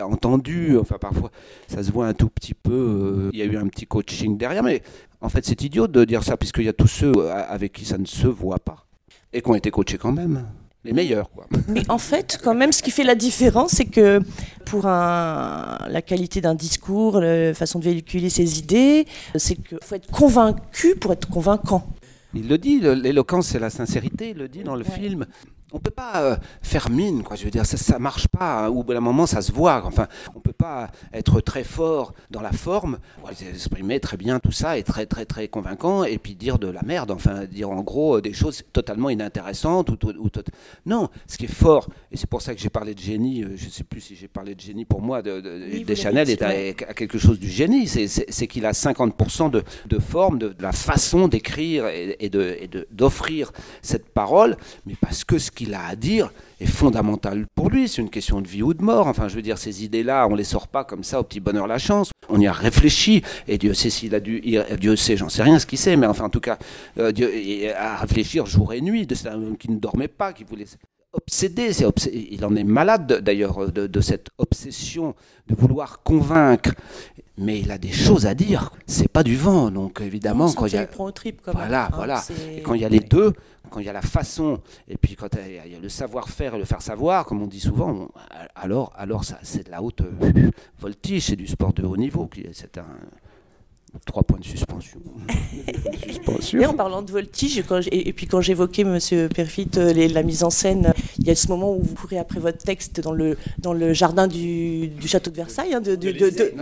entendues? 0.00 0.78
Enfin 0.78 0.96
parfois 1.00 1.30
ça 1.68 1.82
se 1.82 1.90
voit 1.90 2.06
un 2.06 2.14
tout 2.14 2.28
petit 2.28 2.54
peu. 2.54 3.30
Il 3.32 3.38
y 3.38 3.42
a 3.42 3.44
eu 3.46 3.56
un 3.56 3.66
petit 3.66 3.86
coaching 3.86 4.36
derrière, 4.36 4.62
mais 4.62 4.82
en 5.22 5.28
fait 5.28 5.44
c'est 5.46 5.62
idiot 5.62 5.86
de 5.88 6.04
dire 6.04 6.22
ça 6.22 6.36
puisqu'il 6.36 6.64
y 6.64 6.68
a 6.68 6.72
tous 6.72 6.88
ceux 6.88 7.12
euh, 7.16 7.32
avec 7.48 7.72
qui 7.72 7.84
ça 7.84 7.96
ne 7.98 8.04
se 8.06 8.26
voit 8.26 8.58
pas 8.58 8.84
et 9.32 9.40
qui 9.40 9.48
ont 9.48 9.54
été 9.54 9.70
coachés 9.70 9.98
quand 9.98 10.12
même. 10.12 10.44
Les 10.84 10.92
meilleurs 10.92 11.30
quoi. 11.30 11.46
Mais 11.68 11.88
en 11.88 11.96
fait, 11.98 12.40
quand 12.42 12.54
même, 12.56 12.72
ce 12.72 12.82
qui 12.82 12.90
fait 12.90 13.04
la 13.04 13.14
différence, 13.14 13.70
c'est 13.70 13.84
que 13.84 14.20
pour 14.64 14.86
un, 14.86 15.78
la 15.88 16.02
qualité 16.02 16.40
d'un 16.40 16.56
discours, 16.56 17.20
la 17.20 17.54
façon 17.54 17.78
de 17.78 17.84
véhiculer 17.84 18.28
ses 18.30 18.58
idées, 18.58 19.06
c'est 19.36 19.54
qu'il 19.54 19.78
faut 19.80 19.94
être 19.94 20.10
convaincu 20.10 20.96
pour 20.96 21.12
être 21.12 21.28
convaincant. 21.28 21.86
Il 22.34 22.48
le 22.48 22.58
dit, 22.58 22.80
l'éloquence 22.80 23.46
c'est 23.46 23.60
la 23.60 23.70
sincérité, 23.70 24.30
il 24.30 24.38
le 24.38 24.48
dit 24.48 24.64
dans 24.64 24.74
le 24.74 24.82
Ouais. 24.84 24.90
film. 24.90 25.26
On 25.72 25.78
peut 25.78 25.90
pas 25.90 26.22
euh, 26.22 26.36
faire 26.62 26.90
mine, 26.90 27.22
quoi. 27.22 27.36
Je 27.36 27.44
veux 27.44 27.50
dire, 27.50 27.64
ça, 27.66 27.76
ça 27.76 27.98
marche 27.98 28.28
pas. 28.28 28.64
hein. 28.64 28.68
Au 28.68 28.82
bout 28.82 28.92
d'un 28.92 29.00
moment, 29.00 29.26
ça 29.26 29.40
se 29.42 29.52
voit. 29.52 29.82
Enfin, 29.84 30.06
on 30.34 30.40
peut 30.40 30.52
pas 30.52 30.90
être 31.12 31.40
très 31.40 31.64
fort 31.64 32.12
dans 32.30 32.40
la 32.42 32.52
forme, 32.52 32.98
exprimer 33.50 33.98
très 34.00 34.16
bien 34.16 34.38
tout 34.38 34.52
ça 34.52 34.76
et 34.78 34.82
très 34.82 35.06
très 35.06 35.24
très 35.24 35.48
convaincant, 35.48 36.04
et 36.04 36.18
puis 36.18 36.34
dire 36.34 36.58
de 36.58 36.68
la 36.68 36.82
merde. 36.82 37.10
Enfin, 37.10 37.44
dire 37.46 37.70
en 37.70 37.82
gros 37.82 38.18
euh, 38.18 38.20
des 38.22 38.32
choses 38.32 38.62
totalement 38.72 39.10
inintéressantes 39.10 39.90
ou, 39.90 39.98
ou- 40.06 40.10
ou 40.26 40.28
non. 40.86 41.08
Ce 41.26 41.36
qui 41.38 41.44
est 41.46 41.54
fort, 41.54 41.88
et 42.10 42.16
c'est 42.16 42.28
pour 42.28 42.42
ça 42.42 42.54
que 42.54 42.60
j'ai 42.60 42.70
parlé 42.70 42.94
de 42.94 43.00
génie. 43.00 43.42
euh, 43.44 43.56
Je 43.56 43.68
sais 43.68 43.84
plus 43.84 44.00
si 44.00 44.14
j'ai 44.16 44.28
parlé 44.28 44.54
de 44.54 44.60
génie 44.60 44.84
pour 44.84 45.00
moi. 45.00 45.22
De, 45.22 45.40
de- 45.40 45.68
Oui, 45.72 45.84
Deschanel 45.84 46.28
est 46.30 46.42
à, 46.42 46.94
quelque 46.94 47.18
chose 47.18 47.38
du 47.38 47.48
génie. 47.48 47.86
C'est- 47.88 48.46
qu'il 48.46 48.66
a 48.66 48.72
50% 48.72 49.50
de, 49.50 49.62
de 49.86 49.98
forme, 49.98 50.38
de, 50.38 50.48
de 50.48 50.62
la 50.62 50.72
façon 50.72 51.28
d'écrire 51.28 51.86
et, 51.86 52.16
et 52.20 52.28
d'offrir 52.90 53.52
cette 53.82 54.08
parole, 54.08 54.56
mais 54.86 54.94
parce 55.00 55.24
que 55.24 55.38
ce 55.38 55.50
qu'il 55.62 55.74
a 55.74 55.84
à 55.86 55.96
dire 55.96 56.32
est 56.60 56.66
fondamental 56.66 57.46
pour 57.54 57.70
lui. 57.70 57.88
C'est 57.88 58.02
une 58.02 58.10
question 58.10 58.40
de 58.40 58.48
vie 58.48 58.62
ou 58.62 58.74
de 58.74 58.82
mort. 58.82 59.06
Enfin, 59.06 59.28
je 59.28 59.36
veux 59.36 59.42
dire, 59.42 59.58
ces 59.58 59.84
idées-là, 59.84 60.26
on 60.28 60.34
les 60.34 60.44
sort 60.44 60.68
pas 60.68 60.84
comme 60.84 61.04
ça 61.04 61.20
au 61.20 61.22
petit 61.22 61.40
bonheur 61.40 61.66
la 61.66 61.78
chance. 61.78 62.10
On 62.28 62.40
y 62.40 62.46
a 62.46 62.52
réfléchi, 62.52 63.22
et 63.48 63.58
Dieu 63.58 63.74
sait 63.74 63.90
s'il 63.90 64.14
a 64.14 64.20
dû, 64.20 64.40
il- 64.44 64.64
Dieu 64.80 64.96
sait, 64.96 65.16
j'en 65.16 65.28
sais 65.28 65.42
rien 65.42 65.58
ce 65.58 65.66
qu'il 65.66 65.78
sait, 65.78 65.96
mais 65.96 66.06
enfin, 66.06 66.24
en 66.24 66.30
tout 66.30 66.40
cas, 66.40 66.58
euh, 66.98 67.12
Dieu 67.12 67.28
a 67.74 67.94
à 67.94 67.96
réfléchir 67.96 68.46
jour 68.46 68.72
et 68.72 68.80
nuit. 68.80 69.06
De 69.06 69.14
un 69.28 69.34
homme 69.34 69.56
qui 69.56 69.70
ne 69.70 69.78
dormait 69.78 70.08
pas, 70.08 70.32
qui 70.32 70.42
voulait 70.44 70.66
obsédé, 71.12 71.72
c'est 71.72 71.84
obs- 71.84 72.08
il 72.12 72.44
en 72.44 72.56
est 72.56 72.64
malade 72.64 73.06
de- 73.06 73.16
d'ailleurs 73.18 73.70
de, 73.70 73.86
de 73.86 74.00
cette 74.00 74.28
obsession 74.38 75.14
de 75.46 75.54
vouloir 75.54 76.02
convaincre, 76.02 76.70
mais 77.36 77.60
il 77.60 77.70
a 77.70 77.78
des 77.78 77.92
choses 77.92 78.24
à 78.26 78.34
dire. 78.34 78.70
C'est 78.86 79.08
pas 79.08 79.22
du 79.22 79.36
vent, 79.36 79.70
donc 79.70 80.00
évidemment 80.00 80.46
On 80.46 80.52
quand 80.52 80.66
il 80.66 80.72
y 80.72 80.76
ça 80.76 80.82
a 80.82 80.86
prend 80.86 81.04
au 81.04 81.10
trip, 81.12 81.40
quand 81.44 81.52
même, 81.52 81.62
voilà, 81.64 81.86
hein, 81.86 81.90
voilà, 81.94 82.24
et 82.56 82.62
quand 82.62 82.74
il 82.74 82.80
y 82.80 82.84
a 82.84 82.88
les 82.88 83.00
deux, 83.00 83.34
quand 83.72 83.80
il 83.80 83.86
y 83.86 83.88
a 83.88 83.92
la 83.92 84.02
façon, 84.02 84.60
et 84.88 84.96
puis 84.96 85.16
quand 85.16 85.28
il 85.46 85.70
y 85.72 85.74
a- 85.74 85.80
le 85.80 85.88
savoir-faire 85.88 86.54
et 86.54 86.58
le 86.58 86.64
faire 86.64 86.82
savoir, 86.82 87.24
comme 87.24 87.42
on 87.42 87.46
dit 87.46 87.58
souvent, 87.60 87.90
on- 87.90 88.08
alors, 88.54 88.92
alors 88.96 89.24
ça, 89.24 89.38
c'est 89.42 89.66
de 89.66 89.70
la 89.70 89.82
haute 89.82 90.02
voltige, 90.78 91.24
c'est 91.26 91.36
du 91.36 91.46
sport 91.46 91.72
de 91.72 91.82
haut 91.82 91.96
niveau, 91.96 92.28
c'est 92.52 92.78
un 92.78 92.86
trois 94.06 94.22
points 94.22 94.38
de 94.38 94.44
suspension. 94.44 95.00
suspension. 96.06 96.60
Et 96.60 96.66
en 96.66 96.74
parlant 96.74 97.02
de 97.02 97.10
voltige, 97.10 97.62
quand 97.68 97.80
j'- 97.82 97.88
et, 97.90 98.08
et 98.08 98.12
puis 98.12 98.26
quand 98.26 98.40
j'évoquais, 98.40 98.84
Monsieur 98.84 99.28
Perfit, 99.28 99.68
euh, 99.76 99.92
les- 99.92 100.08
la 100.08 100.22
mise 100.22 100.44
en 100.44 100.50
scène, 100.50 100.92
il 101.22 101.28
y 101.28 101.30
a 101.30 101.34
ce 101.34 101.48
moment 101.48 101.72
où 101.74 101.80
vous 101.82 101.94
courez 101.94 102.18
après 102.18 102.40
votre 102.40 102.58
texte 102.58 103.00
dans 103.00 103.12
le, 103.12 103.36
dans 103.58 103.72
le 103.72 103.92
jardin 103.92 104.26
du, 104.26 104.88
du 104.88 105.08
château 105.08 105.30
de 105.30 105.36
Versailles, 105.36 105.72
hein, 105.72 105.80
de, 105.80 105.94
de, 105.94 106.10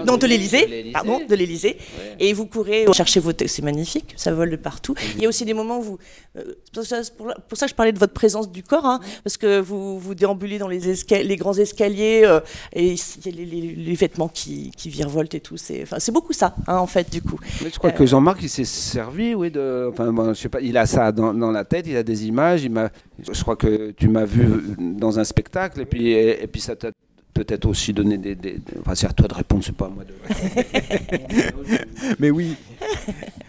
Non, 0.07 0.17
de 0.17 0.27
l'Élysée. 0.27 0.59
l'Élysée, 0.59 0.67
De 0.67 0.71
l'Élysée. 0.71 0.93
pardon, 0.93 1.21
de 1.29 1.35
l'Élysée, 1.35 1.77
et 2.19 2.33
vous 2.33 2.47
courez 2.47 2.85
chercher 2.93 3.21
vos 3.21 3.33
textes, 3.33 3.57
c'est 3.57 3.63
magnifique, 3.63 4.13
ça 4.17 4.33
vole 4.33 4.51
de 4.51 4.57
partout. 4.57 4.95
Il 5.17 5.23
y 5.23 5.27
a 5.27 5.29
aussi 5.29 5.45
des 5.45 5.55
moments 5.55 5.79
où 5.79 5.83
vous, 5.83 5.99
euh, 6.37 6.43
c'est 6.73 6.75
pour 6.75 6.85
ça, 6.85 7.35
pour, 7.49 7.59
ça 7.59 7.67
que 7.67 7.71
je 7.71 7.75
parlais 7.75 7.93
de 7.93 7.99
votre 7.99 8.13
présence 8.13 8.53
du 8.53 8.63
corps, 8.63 8.85
hein, 8.87 9.01
parce 9.25 9.37
que 9.37 9.61
vous, 9.61 9.99
vous 9.99 10.15
déambulez 10.15 10.59
dans 10.59 10.69
les, 10.69 10.93
esca- 10.95 11.23
les 11.23 11.37
grands 11.37 11.55
escaliers, 11.55 12.23
euh, 12.25 12.41
et 12.75 12.93
il 12.93 12.99
y 13.25 13.29
a 13.29 13.33
les, 13.33 13.45
les- 13.47 13.75
les 13.75 13.95
vêtements 13.95 14.29
qui, 14.29 14.71
qui 14.77 14.89
virevoltent 14.91 15.35
et 15.35 15.41
tout, 15.41 15.57
c'est 15.57 15.85
beaucoup 16.13 16.33
ça, 16.35 16.55
hein, 16.67 16.77
en 16.77 16.87
fait, 16.87 17.11
du 17.11 17.23
coup. 17.23 17.39
Mais 17.63 17.71
je 17.73 17.79
crois 17.79 17.93
que 17.93 18.05
Jean-Marc, 18.07 18.41
il 18.43 18.49
s'est 18.51 18.65
servi, 18.65 19.35
oui, 19.35 19.51
de. 19.51 19.89
Enfin, 19.91 20.13
bon, 20.13 20.35
je 20.35 20.41
sais 20.41 20.49
pas, 20.49 20.61
il 20.61 20.77
a 20.77 20.87
ça 20.87 21.13
dans, 21.13 21.33
dans 21.33 21.51
la 21.51 21.65
tête, 21.65 21.87
il 21.89 21.97
a 21.97 22.03
des 22.03 22.27
images. 22.27 22.65
Il 22.65 22.71
je 23.31 23.43
crois 23.43 23.57
que 23.57 23.91
tu 23.91 24.09
m'as 24.09 24.25
vu 24.25 24.47
dans 24.79 25.19
un 25.19 25.25
spectacle, 25.25 25.81
et 25.81 25.87
puis, 25.87 26.09
et, 26.09 26.43
et 26.43 26.47
puis 26.47 26.61
ça 26.61 26.77
t'a 26.77 26.91
peut-être 27.35 27.67
aussi 27.67 27.93
donné 27.93 28.19
des. 28.19 28.35
des- 28.35 28.59
des- 28.59 28.79
enfin, 28.81 28.95
c'est 28.95 29.07
à 29.07 29.13
toi 29.13 29.29
de 29.29 29.35
répondre, 29.35 29.63
c'est 29.65 29.75
pas 29.75 29.87
à 29.87 29.89
moi 29.89 30.05
de. 30.05 30.15
Mais 32.19 32.31
oui. 32.31 32.57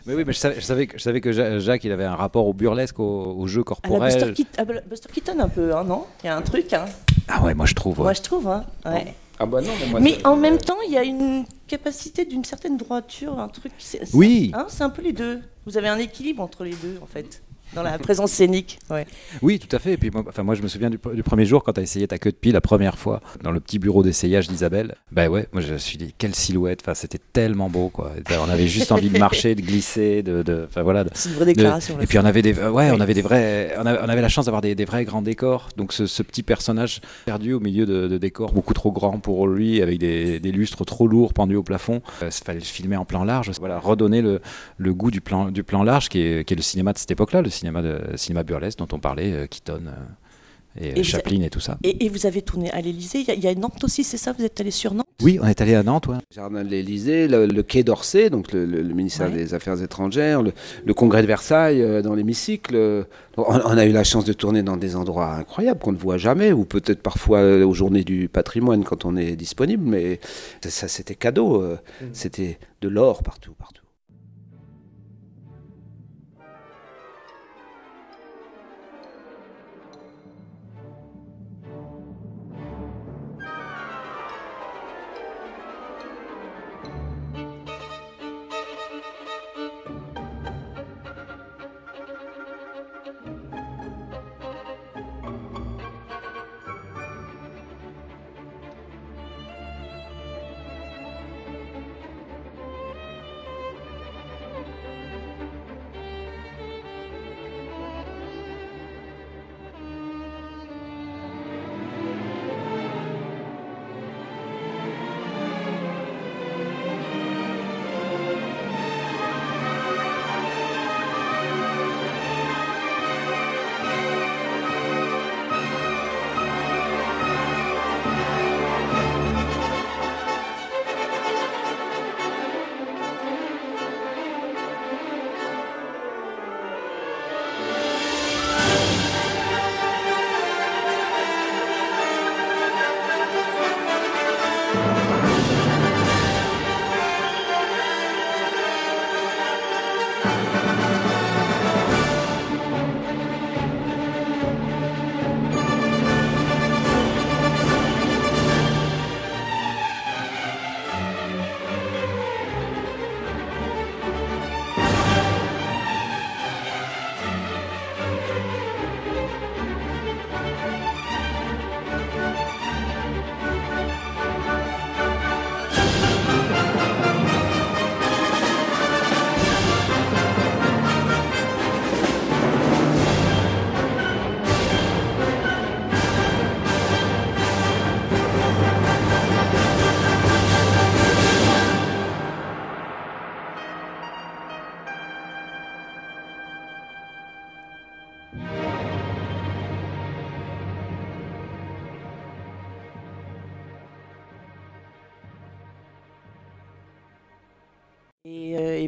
mais 0.06 0.16
oui, 0.16 0.24
mais 0.26 0.34
je 0.34 0.38
savais, 0.40 0.56
je 0.56 0.62
savais 0.62 0.88
que, 0.88 0.98
je 0.98 1.04
savais 1.04 1.22
que 1.22 1.32
Ja- 1.32 1.60
Jacques, 1.60 1.84
il 1.84 1.92
avait 1.92 2.04
un 2.06 2.16
rapport 2.16 2.48
au 2.48 2.54
burlesque, 2.54 3.00
au, 3.00 3.36
au 3.38 3.48
jeu 3.48 3.64
À 3.84 3.90
la 3.90 4.00
Buster, 4.00 4.20
corporel. 4.20 4.36
À 4.58 4.64
la 4.66 4.82
Buster 4.82 5.10
Keaton 5.14 5.40
un 5.40 5.50
peu, 5.50 5.76
hein, 5.76 5.84
non? 5.84 6.06
Il 6.24 6.28
y 6.28 6.30
a 6.30 6.38
un 6.38 6.42
truc, 6.42 6.72
hein. 6.74 6.86
Ah 7.28 7.44
ouais, 7.44 7.54
moi 7.54 7.66
je 7.66 7.74
trouve. 7.76 7.98
ouais. 8.00 8.04
moi 8.04 8.14
je 8.14 8.22
trouve. 8.22 8.48
Hein. 8.48 8.66
Ouais. 8.86 9.14
Ah 9.40 9.46
bah 9.46 9.62
non, 9.62 9.72
mais 9.80 9.88
moi. 9.90 10.00
Mais 10.00 10.18
en 10.26 10.36
même 10.36 10.58
temps, 10.58 10.78
il 10.88 10.94
y 10.94 10.98
a 10.98 11.04
une 11.04 11.46
capacité 11.68 12.26
d'une 12.26 12.44
certaine 12.44 12.78
droiture, 12.78 13.40
un 13.40 13.48
truc. 13.48 13.72
Oui. 14.14 14.52
hein, 14.54 14.66
c'est 14.70 14.84
un 14.84 14.90
peu 14.90 15.02
les 15.02 15.14
deux. 15.14 15.40
Vous 15.66 15.78
avez 15.78 15.88
un 15.88 15.98
équilibre 15.98 16.44
entre 16.44 16.64
les 16.64 16.76
deux, 16.76 16.98
en 17.02 17.06
fait, 17.08 17.42
dans 17.74 17.84
la 17.84 17.98
présence 17.98 18.32
scénique. 18.32 18.80
Ouais. 18.90 19.06
Oui, 19.42 19.60
tout 19.60 19.74
à 19.76 19.80
fait. 19.80 19.94
Et 19.94 19.98
puis 19.98 20.10
moi, 20.12 20.24
enfin, 20.28 20.44
moi 20.44 20.56
je 20.56 20.62
me 20.62 20.68
souviens 20.68 20.90
du, 20.90 21.00
du 21.14 21.24
premier 21.24 21.46
jour 21.46 21.64
quand 21.64 21.74
tu 21.74 21.80
as 21.80 21.84
essayé 21.84 22.08
ta 22.08 22.18
queue 22.18 22.32
de 22.32 22.36
pie 22.36 22.52
la 22.52 22.62
première 22.62 22.98
fois 22.98 23.22
dans 23.44 23.52
le 23.52 23.60
petit 23.60 23.80
bureau 23.80 24.04
d'essayage 24.04 24.48
d'Isabelle. 24.48 24.96
Ben 25.12 25.30
ouais, 25.30 25.48
moi 25.54 25.62
je 25.62 25.74
me 25.74 25.78
suis 25.78 25.98
dit, 25.98 26.14
quelle 26.18 26.36
silhouette. 26.36 26.80
Enfin, 26.84 26.94
c'était 26.94 27.20
tellement 27.34 27.70
beau, 27.70 27.90
quoi. 27.90 28.12
On 28.46 28.50
avait 28.50 28.68
juste 28.68 28.92
envie 28.92 29.10
de 29.10 29.18
marcher, 29.18 29.56
de 29.56 29.62
glisser, 29.62 30.24
de. 30.24 30.44
de- 30.44 30.66
Enfin 30.70 30.84
voilà. 30.84 31.06
C'est 31.14 31.30
une 31.30 31.36
vraie 31.36 31.46
déclaration. 31.46 32.00
et 32.02 32.06
puis 32.08 32.18
on 32.20 32.26
avait 32.26 32.42
des, 32.42 32.54
ouais, 32.54 32.70
Oui. 32.70 32.84
on 32.94 33.00
avait 33.00 33.14
des 33.14 33.22
vrais, 33.22 33.74
on 33.80 33.86
avait, 33.86 34.00
on 34.04 34.10
avait 34.10 34.22
la 34.22 34.30
chance 34.30 34.46
d'avoir 34.46 34.62
des, 34.62 34.76
des 34.76 34.86
vrais 34.86 35.06
grands 35.06 35.22
décors. 35.22 35.70
Donc 35.78 35.94
ce, 35.94 36.06
ce 36.06 36.24
petit 36.24 36.44
personnage 36.44 37.02
perdu 37.26 37.54
au 37.54 37.60
milieu 37.60 37.86
de, 37.86 38.08
de 38.08 38.18
décors 38.18 38.52
beaucoup 38.54 38.74
trop 38.74 38.92
grands 38.92 39.20
pour 39.20 39.48
lui, 39.48 39.82
avec 39.82 39.98
des, 40.00 40.40
des 40.40 40.52
lustres 40.52 40.86
trop 40.86 41.08
lourds 41.08 41.34
pendus 41.34 41.56
au 41.56 41.64
plafond. 41.64 42.02
Il 42.22 42.32
fallait 42.32 42.60
le 42.60 42.66
filmer 42.66 42.98
en 42.98 43.06
plan 43.06 43.24
large. 43.24 43.52
Voilà, 43.60 43.80
redonner 43.80 44.22
le, 44.22 44.42
le 44.78 44.94
goût 44.94 45.12
du 45.12 45.22
plan, 45.22 45.50
du 45.52 45.64
plan 45.64 45.84
large 45.84 46.10
qui 46.10 46.20
est, 46.22 46.46
qui 46.46 46.54
est 46.54 46.58
le 46.58 46.62
cinéma 46.64 46.94
de 46.94 46.98
cette 46.98 47.12
époque-là, 47.12 47.42
le 47.42 47.50
cinéma 47.62 47.82
de, 47.82 48.00
cinéma 48.16 48.44
burlesque 48.44 48.80
dont 48.80 48.88
on 48.92 49.00
parlait, 49.00 49.48
Keaton 49.48 49.82
et, 50.80 50.92
Et 50.92 50.94
vous 50.96 51.04
Chaplin 51.04 51.42
et 51.42 51.50
tout 51.50 51.60
ça. 51.60 51.78
Et, 51.84 52.06
et 52.06 52.10
vous 52.10 52.26
avez 52.26 52.42
tourné 52.42 52.72
à 52.72 52.80
l'Elysée. 52.80 53.20
Il 53.20 53.28
y, 53.28 53.32
a- 53.32 53.34
il 53.34 53.44
y 53.44 53.48
a 53.48 53.54
Nantes 53.56 53.84
aussi, 53.84 54.06
c'est 54.06 54.16
ça? 54.18 54.32
Vous 54.32 54.44
êtes 54.46 54.60
allé 54.62 54.72
sur 54.72 54.94
Nantes? 54.94 55.06
Oui, 55.22 55.38
on 55.42 55.46
est 55.46 55.60
allé 55.60 55.76
à 55.76 55.84
Nantes, 55.84 56.08
ouais. 56.08 56.16
Jardin 56.34 56.64
de 56.64 56.70
l'Élysée, 56.70 57.28
le, 57.28 57.46
le 57.46 57.62
Quai 57.62 57.84
d'Orsay, 57.84 58.30
donc 58.30 58.54
le, 58.54 58.66
le- 58.66 58.82
le 58.82 58.94
ministère 58.94 59.28
Ouais. 59.30 59.36
des 59.36 59.54
Affaires 59.54 59.80
étrangères, 59.84 60.42
le, 60.42 60.54
le 60.86 60.94
Congrès 60.94 61.22
de 61.24 61.28
Versailles 61.28 61.82
euh, 61.82 62.02
dans 62.02 62.16
l'hémicycle. 62.16 62.74
euh, 62.76 63.04
On, 63.38 63.44
on 63.44 63.78
a 63.78 63.86
eu 63.86 63.92
la 63.92 64.06
chance 64.06 64.24
de 64.24 64.32
tourner 64.34 64.64
dans 64.64 64.78
des 64.78 64.96
endroits 64.96 65.34
incroyables 65.36 65.80
qu'on 65.82 65.92
ne 65.92 65.98
voit 65.98 66.18
jamais, 66.18 66.54
ou 66.54 66.64
peut-être 66.64 67.02
parfois 67.04 67.40
euh, 67.40 67.66
aux 67.66 67.74
journées 67.74 68.06
du 68.06 68.30
patrimoine 68.30 68.84
quand 68.86 69.04
on 69.06 69.18
est 69.18 69.36
disponible, 69.36 69.84
mais 69.88 70.20
ça, 70.64 70.70
ça, 70.70 70.88
c'était 70.88 71.16
cadeau. 71.16 71.62
euh, 71.62 71.78
C'était 72.14 72.58
de 72.82 72.88
l'or 72.88 73.24
partout, 73.24 73.52
partout. 73.60 73.84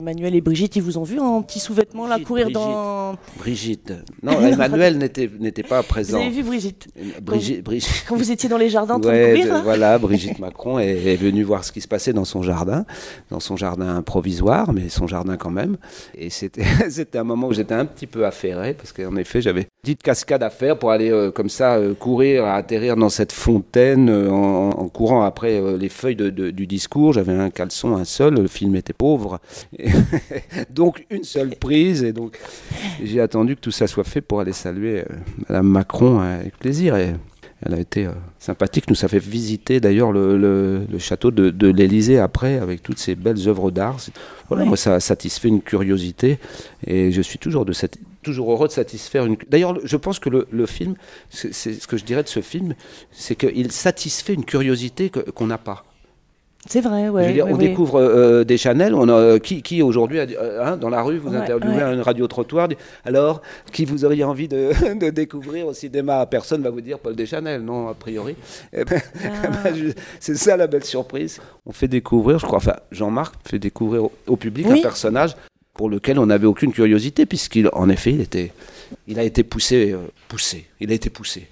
Emmanuel 0.04 0.36
et 0.36 0.42
Brigitte, 0.42 0.76
ils 0.76 0.82
vous 0.82 0.98
ont 0.98 1.04
vu 1.04 1.18
en 1.18 1.42
petit 1.42 1.62
sous-vêtement 1.62 2.06
là 2.08 2.20
courir 2.20 2.48
Brigitte. 2.48 2.62
dans. 2.62 3.03
Brigitte. 3.38 3.93
Non, 4.21 4.39
Emmanuel 4.41 4.97
n'était 4.97 5.63
pas 5.63 5.82
Vous 5.82 5.88
présent. 5.88 6.19
avez 6.19 6.30
vu 6.30 6.43
Brigitte 6.43 6.88
Brigitte, 7.21 7.63
Brigitte. 7.63 8.06
quand 8.08 8.15
vous 8.15 8.32
étiez 8.32 8.49
dans 8.49 8.58
les 8.58 8.69
jardins 8.69 8.95
en 8.95 8.99
train 8.99 9.12
Ouais, 9.12 9.34
de 9.34 9.38
courir 9.41 9.58
de- 9.60 9.62
voilà, 9.63 9.97
Brigitte 9.97 10.39
Macron 10.39 10.80
est, 10.80 11.06
est 11.06 11.15
venue 11.15 11.43
voir 11.43 11.63
ce 11.63 11.71
qui 11.71 11.82
se 11.82 11.88
passait 11.88 12.13
dans 12.13 12.26
son 12.26 12.41
jardin, 12.43 12.86
dans 13.30 13.39
son 13.39 13.58
jardin 13.58 14.02
provisoire, 14.02 14.73
mais 14.73 14.89
son 14.89 15.08
jardin 15.08 15.38
quand 15.38 15.49
même. 15.52 15.78
Et 16.15 16.30
c'était 16.30 16.63
c'était 16.89 17.17
un 17.17 17.23
moment 17.23 17.47
où 17.47 17.54
j'étais 17.54 17.73
un 17.73 17.86
petit 17.86 18.08
peu 18.08 18.26
affairé, 18.26 18.73
parce 18.73 18.91
qu'en 18.93 19.15
effet, 19.17 19.41
j'avais 19.41 19.62
une 19.62 19.67
petite 19.84 20.04
cascade 20.04 20.43
à 20.43 20.49
faire 20.49 20.78
pour 20.80 20.91
aller 20.91 21.12
euh, 21.12 21.32
comme 21.32 21.49
ça 21.49 21.76
euh, 21.76 21.93
courir, 21.93 22.45
atterrir 22.45 22.95
dans 22.95 23.10
cette 23.10 23.32
fontaine 23.32 24.10
euh, 24.10 24.30
en, 24.30 24.69
en 24.69 24.88
courant 24.89 25.23
après 25.23 25.62
les 25.78 25.89
feuilles 25.89 26.15
de- 26.15 26.30
de- 26.30 26.52
du 26.52 26.67
discours. 26.67 27.13
J'avais 27.13 27.34
un 27.34 27.49
caleçon, 27.49 27.95
un 27.95 28.06
seul, 28.06 28.34
le 28.36 28.47
film 28.47 28.76
était 28.76 28.93
pauvre. 28.93 29.39
Et 29.78 29.89
donc 30.69 31.06
une 31.10 31.23
seule 31.23 31.56
prise, 31.56 32.04
et 32.04 32.13
donc 32.13 32.39
j'ai 33.06 33.20
attendu 33.22 33.56
que 33.56 33.62
tout 33.62 33.72
ça 33.72 33.88
soit 33.88 34.04
fait 34.04 34.22
pour 34.22 34.39
aller 34.39 34.54
saluer 34.54 35.00
euh, 35.02 35.06
Madame 35.50 35.68
Macron 35.68 36.20
euh, 36.22 36.39
avec 36.42 36.58
plaisir. 36.58 36.96
Et 36.96 37.13
elle 37.66 37.74
a 37.74 37.80
été 37.80 38.06
euh, 38.06 38.12
sympathique. 38.39 38.89
Nous 38.89 39.06
a 39.06 39.08
fait 39.08 39.20
visiter 39.20 39.80
d'ailleurs 39.80 40.12
le, 40.12 40.38
le- 40.38 40.82
le 40.92 41.00
château 41.00 41.32
de, 41.32 41.50
de 41.50 41.68
l'Élysée 41.68 42.20
après, 42.20 42.58
avec 42.60 42.84
toutes 42.84 43.00
ces 43.00 43.16
belles 43.16 43.48
œuvres 43.48 43.72
d'art. 43.72 43.98
Voilà, 44.50 44.63
Ouais. 44.63 44.68
moi, 44.70 44.78
ça 44.78 44.96
a 44.96 45.00
satisfait 45.00 45.48
une 45.48 45.62
curiosité, 45.62 46.39
et 46.86 47.12
je 47.12 47.22
suis 47.22 47.39
toujours, 47.39 47.66
de 47.66 47.72
cette, 47.74 47.98
toujours 48.22 48.52
heureux 48.52 48.68
de 48.68 48.74
satisfaire 48.74 49.26
une. 49.26 49.38
D'ailleurs, 49.50 49.78
je 49.84 49.98
pense 49.98 50.20
que 50.20 50.30
le, 50.30 50.48
le 50.52 50.66
film, 50.66 50.96
c'est 51.30 51.54
ce 51.54 51.88
que 51.88 51.96
je 51.98 52.04
dirais 52.04 52.24
de 52.24 52.28
ce 52.28 52.42
film, 52.42 52.76
c'est 53.12 53.36
qu'il 53.36 53.72
satisfait 53.72 54.34
une 54.34 54.44
curiosité 54.46 55.10
qu'on 55.10 55.48
n'a 55.48 55.58
pas. 55.58 55.86
C'est 56.65 56.80
vrai, 56.82 57.06
Je 57.08 57.10
ouais. 57.12 57.28
veux 57.28 57.34
dire, 57.34 57.45
ouais, 57.45 57.52
on 57.54 57.58
ouais. 57.58 57.67
découvre 57.67 57.99
euh, 57.99 58.43
des 58.45 58.58
Chanel. 58.58 58.95
On 58.95 59.10
a, 59.10 59.13
euh, 59.13 59.38
qui, 59.39 59.62
qui 59.62 59.82
aujourd'hui, 59.82 60.19
euh, 60.19 60.63
hein, 60.65 60.78
dans 60.78 60.89
la 60.89 61.02
rue, 61.02 61.17
vous 61.17 61.36
interviewez 61.36 61.76
ouais. 61.76 61.82
un 61.82 62.02
radio-trottoir, 62.02 62.69
dit, 62.69 62.78
alors, 63.04 63.41
qui 63.73 63.84
vous 63.86 64.06
auriez 64.06 64.23
envie 64.23 64.47
de, 64.47 64.71
de 64.99 65.10
découvrir 65.10 65.67
au 65.67 65.73
cinéma? 65.73 66.26
Personne 66.26 66.62
va 66.62 66.69
vous 66.69 66.80
dire 66.82 66.99
Paul 66.99 67.15
Deschanel, 67.15 67.62
non, 67.62 67.89
a 67.89 67.93
priori. 67.93 68.36
Eh 68.71 68.86
ben, 68.86 69.02
Ah. 69.26 69.47
ben, 69.65 69.76
je- 69.76 69.91
c'est 70.21 70.36
ça 70.36 70.56
la 70.56 70.67
belle 70.67 70.86
surprise. 70.86 71.39
On 71.65 71.73
fait 71.73 71.88
découvrir, 71.89 72.39
je 72.39 72.45
crois, 72.45 72.58
enfin, 72.58 72.76
Jean-Marc 72.91 73.36
fait 73.45 73.60
découvrir 73.60 74.06
au, 74.06 74.12
au 74.28 74.36
public 74.38 74.65
Oui. 74.69 74.80
un 74.80 74.82
personnage 74.82 75.36
pour 75.73 75.89
lequel 75.89 76.17
on 76.19 76.28
n'avait 76.28 76.45
aucune 76.47 76.71
curiosité, 76.71 77.26
puisqu'il, 77.26 77.67
en 77.73 77.89
effet, 77.89 78.12
il 78.12 78.21
était, 78.21 78.52
il 79.08 79.19
a 79.19 79.23
été 79.23 79.43
poussé, 79.43 79.91
euh, 79.91 79.97
poussé. 80.30 80.65
Il 80.80 80.91
a 80.91 80.93
été 80.93 81.10
poussé. 81.10 81.47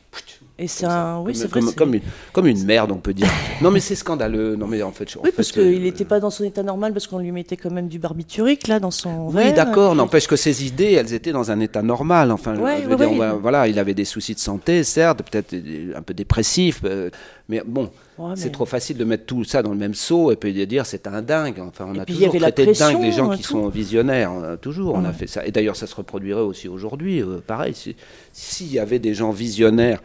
Et 0.62 0.67
c'est 0.67 0.86
un. 0.86 1.17
Oui, 1.21 1.34
comme, 1.34 1.34
c'est 1.34 1.47
vrai. 1.47 1.60
comme, 1.60 1.69
c'est- 1.69 1.76
comme 1.76 1.93
une, 1.95 2.02
comme 2.34 2.47
une 2.47 2.63
merde, 2.65 2.91
on 2.91 2.97
peut 2.97 3.13
dire. 3.13 3.28
non, 3.62 3.71
mais 3.71 3.80
c'est 3.80 3.95
scandaleux. 3.95 4.56
Non, 4.56 4.67
mais 4.67 4.82
en 4.84 4.91
fait, 4.91 5.10
en 5.17 5.21
Oui, 5.24 5.32
parce 5.36 5.50
euh, 5.58 5.71
qu'il 5.71 5.82
n'était 5.82 6.06
pas 6.06 6.19
dans 6.19 6.30
son 6.30 6.43
état 6.43 6.62
normal, 6.62 6.93
parce 6.93 7.08
qu'on 7.08 7.17
lui 7.17 7.32
mettait 7.32 7.58
quand 7.58 7.71
même 7.71 7.88
du 7.88 7.97
barbiturique 7.97 8.67
là 8.67 8.80
dans 8.80 8.91
son 8.91 9.30
Oui, 9.34 9.52
d'accord. 9.54 9.95
N'empêche 9.95 10.28
que 10.28 10.36
ses 10.36 10.63
idées, 10.65 10.91
elles 10.93 11.13
étaient 11.13 11.32
dans 11.32 11.50
un 11.50 11.60
état 11.60 11.82
normal. 11.82 12.32
Enfin, 12.32 12.54
je- 12.56 12.62
Ouais, 12.62 12.78
je 12.84 12.88
veux 12.88 12.95
ouais, 12.95 12.97
dire, 12.97 13.10
ouais. 13.10 13.15
on 13.15 13.17
va- 13.17 13.34
voilà, 13.34 13.67
il 13.67 13.80
avait 13.80 13.95
des 13.95 14.06
soucis 14.06 14.36
de 14.36 14.39
santé, 14.39 14.84
certes, 14.84 15.24
peut-être 15.30 15.54
euh, 15.54 15.93
un 15.97 16.02
peu 16.04 16.13
dépressif, 16.13 16.82
euh, 16.84 17.10
mais 17.52 17.62
bon, 17.66 17.92
Ouais, 18.18 18.30
mais- 18.30 18.36
c'est 18.36 18.50
trop 18.52 18.66
facile 18.66 18.98
de 18.98 19.04
mettre 19.04 19.26
tout 19.26 19.44
ça 19.44 19.62
dans 19.62 19.72
le 19.72 19.78
même 19.78 19.94
seau 19.94 20.32
et 20.32 20.36
puis 20.36 20.54
de 20.54 20.66
dire 20.66 20.86
c'est 20.86 21.06
un 21.08 21.22
dingue. 21.22 21.60
Enfin, 21.60 21.86
on 21.90 21.96
Et 21.96 22.00
a 22.00 22.06
toujours 22.06 22.30
traité 22.36 22.66
de 22.66 22.72
dingue 22.74 23.02
les 23.02 23.12
gens 23.12 23.30
qui 23.30 23.44
tout. 23.44 23.50
sont 23.50 23.68
visionnaires. 23.70 24.32
euh, 24.42 24.56
toujours, 24.58 24.96
on 24.96 25.06
a 25.06 25.14
fait 25.14 25.28
ça. 25.28 25.46
Et 25.46 25.52
d'ailleurs, 25.52 25.76
ça 25.76 25.86
se 25.88 25.96
reproduirait 25.96 26.42
aussi 26.42 26.68
aujourd'hui. 26.68 27.22
euh, 27.22 27.40
pareil, 27.46 27.74
si- 27.76 27.96
s'il 28.34 28.72
y 28.72 28.80
avait 28.80 29.00
des 29.00 29.14
gens 29.14 29.32
visionnaires 29.32 30.02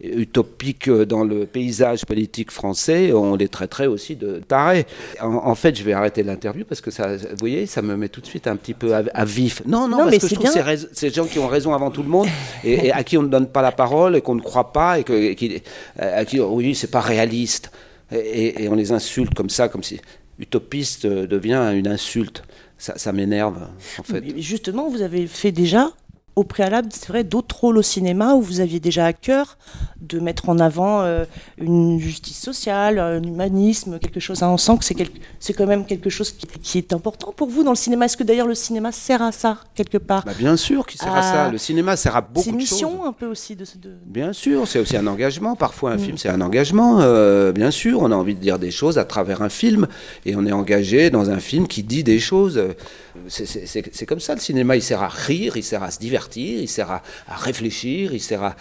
utopiques 0.00 0.88
euh, 0.88 1.04
dans 1.04 1.24
le 1.24 1.44
paysage 1.44 2.04
politique 2.06 2.52
français, 2.52 3.12
on 3.12 3.34
les 3.34 3.48
traiterait 3.48 3.88
aussi 3.88 4.14
de 4.14 4.40
tarés. 4.46 4.86
En, 5.20 5.34
en 5.34 5.54
fait, 5.56 5.76
je 5.76 5.82
vais 5.82 5.92
arrêter 5.92 6.22
l'interview 6.22 6.64
parce 6.64 6.80
que 6.80 6.90
ça, 6.92 7.16
vous 7.16 7.24
voyez, 7.40 7.66
ça 7.66 7.82
me 7.82 7.96
met 7.96 8.08
tout 8.08 8.20
de 8.20 8.26
suite 8.26 8.46
un 8.46 8.54
petit 8.56 8.74
peu 8.74 8.94
à, 8.94 9.02
à 9.12 9.24
vif. 9.24 9.62
Non, 9.66 9.82
non, 9.82 9.88
Non, 9.88 9.96
parce 9.98 10.10
mais 10.12 10.18
que 10.18 10.28
je 10.28 10.34
trouve 10.36 10.52
bien. 10.52 10.76
des 11.02 11.10
gens 11.10 11.24
qui 11.24 11.38
ont 11.40 11.48
raison 11.48 11.74
avant 11.74 11.90
tout 11.90 12.02
le 12.04 12.08
monde 12.08 12.28
et, 12.64 12.86
et 12.86 12.92
à 12.92 13.02
qui 13.02 13.18
on 13.18 13.22
ne 13.22 13.28
donne 13.28 13.48
pas 13.48 13.60
la 13.62 13.72
parole 13.72 14.14
et 14.16 14.20
qu'on 14.20 14.36
ne 14.36 14.40
croit 14.40 14.72
pas 14.72 15.00
et, 15.00 15.04
que, 15.04 15.12
et 15.12 15.34
qui, 15.34 15.60
à 15.98 16.24
qui, 16.24 16.38
oui, 16.40 16.74
c'est 16.76 16.87
pas 16.88 17.00
réaliste. 17.00 17.70
Et, 18.10 18.68
on 18.68 18.74
les 18.74 18.92
insulte 18.92 19.34
comme 19.34 19.50
ça, 19.50 19.68
comme 19.68 19.82
si 19.82 20.00
utopiste 20.38 21.04
euh, 21.04 21.26
devient 21.26 21.72
une 21.74 21.88
insulte. 21.88 22.42
Ça, 22.78 23.12
m'énerve, 23.12 23.66
en 23.98 24.02
fait. 24.04 24.22
Justement, 24.38 24.88
vous 24.88 25.02
avez 25.02 25.26
fait 25.26 25.50
déjà 25.50 25.90
au 26.38 26.44
préalable, 26.44 26.88
c'est 26.92 27.08
vrai, 27.08 27.24
d'autres 27.24 27.58
rôles 27.58 27.78
au 27.78 27.82
cinéma 27.82 28.34
où 28.34 28.40
vous 28.40 28.60
aviez 28.60 28.78
déjà 28.78 29.06
à 29.06 29.12
cœur 29.12 29.58
de 30.00 30.20
mettre 30.20 30.48
en 30.48 30.60
avant 30.60 31.00
euh, 31.00 31.24
une 31.58 31.98
justice 31.98 32.38
sociale, 32.38 33.00
un 33.00 33.20
humanisme, 33.20 33.98
quelque 33.98 34.20
chose. 34.20 34.44
Hein. 34.44 34.50
On 34.50 34.56
sent 34.56 34.78
que 34.78 34.84
c'est, 34.84 34.94
c'est 35.40 35.52
quand 35.52 35.66
même 35.66 35.84
quelque 35.84 36.10
chose 36.10 36.32
qui, 36.62 36.78
est 36.78 36.92
important 36.92 37.32
pour 37.36 37.48
vous 37.48 37.64
dans 37.64 37.72
le 37.72 37.76
cinéma. 37.76 38.04
Est-ce 38.04 38.16
que 38.16 38.22
d'ailleurs 38.22 38.46
le 38.46 38.54
cinéma 38.54 38.92
sert 38.92 39.20
à 39.20 39.32
ça 39.32 39.58
quelque 39.74 39.98
part? 39.98 40.24
Bah 40.24 40.32
Bien 40.38 40.56
sûr 40.56 40.86
qu'il 40.86 41.00
sert 41.00 41.12
à, 41.12 41.22
ça. 41.22 41.50
Le 41.50 41.58
cinéma 41.58 41.96
sert 41.96 42.14
à 42.14 42.20
beaucoup 42.20 42.34
de 42.34 42.60
choses. 42.60 42.68
C'est 42.68 42.84
une 42.84 42.88
mission 42.90 43.04
un 43.04 43.12
peu 43.12 43.26
aussi 43.26 43.56
de, 43.56 43.64
de... 43.64 43.96
Bien 44.06 44.32
sûr, 44.32 44.68
c'est 44.68 44.78
aussi 44.78 44.96
un 44.96 45.08
engagement. 45.08 45.56
Parfois 45.56 45.90
un 45.90 45.96
mm. 45.96 46.00
film 46.00 46.18
c'est 46.18 46.28
un 46.28 46.40
engagement. 46.40 47.00
Euh, 47.00 47.50
bien 47.50 47.72
sûr, 47.72 48.00
on 48.00 48.12
a 48.12 48.14
envie 48.14 48.36
de 48.36 48.40
dire 48.40 48.60
des 48.60 48.70
choses 48.70 48.96
à 48.96 49.04
travers 49.04 49.42
un 49.42 49.48
film 49.48 49.88
et 50.24 50.36
on 50.36 50.46
est 50.46 50.52
engagé 50.52 51.10
dans 51.10 51.30
un 51.30 51.40
film 51.40 51.66
qui 51.66 51.82
dit 51.82 52.04
des 52.04 52.20
choses. 52.20 52.62
C'est, 53.26 54.06
comme 54.06 54.20
ça 54.20 54.34
le 54.34 54.40
cinéma. 54.40 54.76
Il 54.76 54.82
sert 54.82 55.02
à 55.02 55.08
rire, 55.08 55.56
il 55.56 55.64
sert 55.64 55.82
à 55.82 55.90
se 55.90 55.98
divertir, 55.98 56.27
il 56.36 56.68
sert 56.68 56.90
à, 56.90 57.02
réfléchir, 57.28 58.12
il 58.12 58.20
sert 58.20 58.54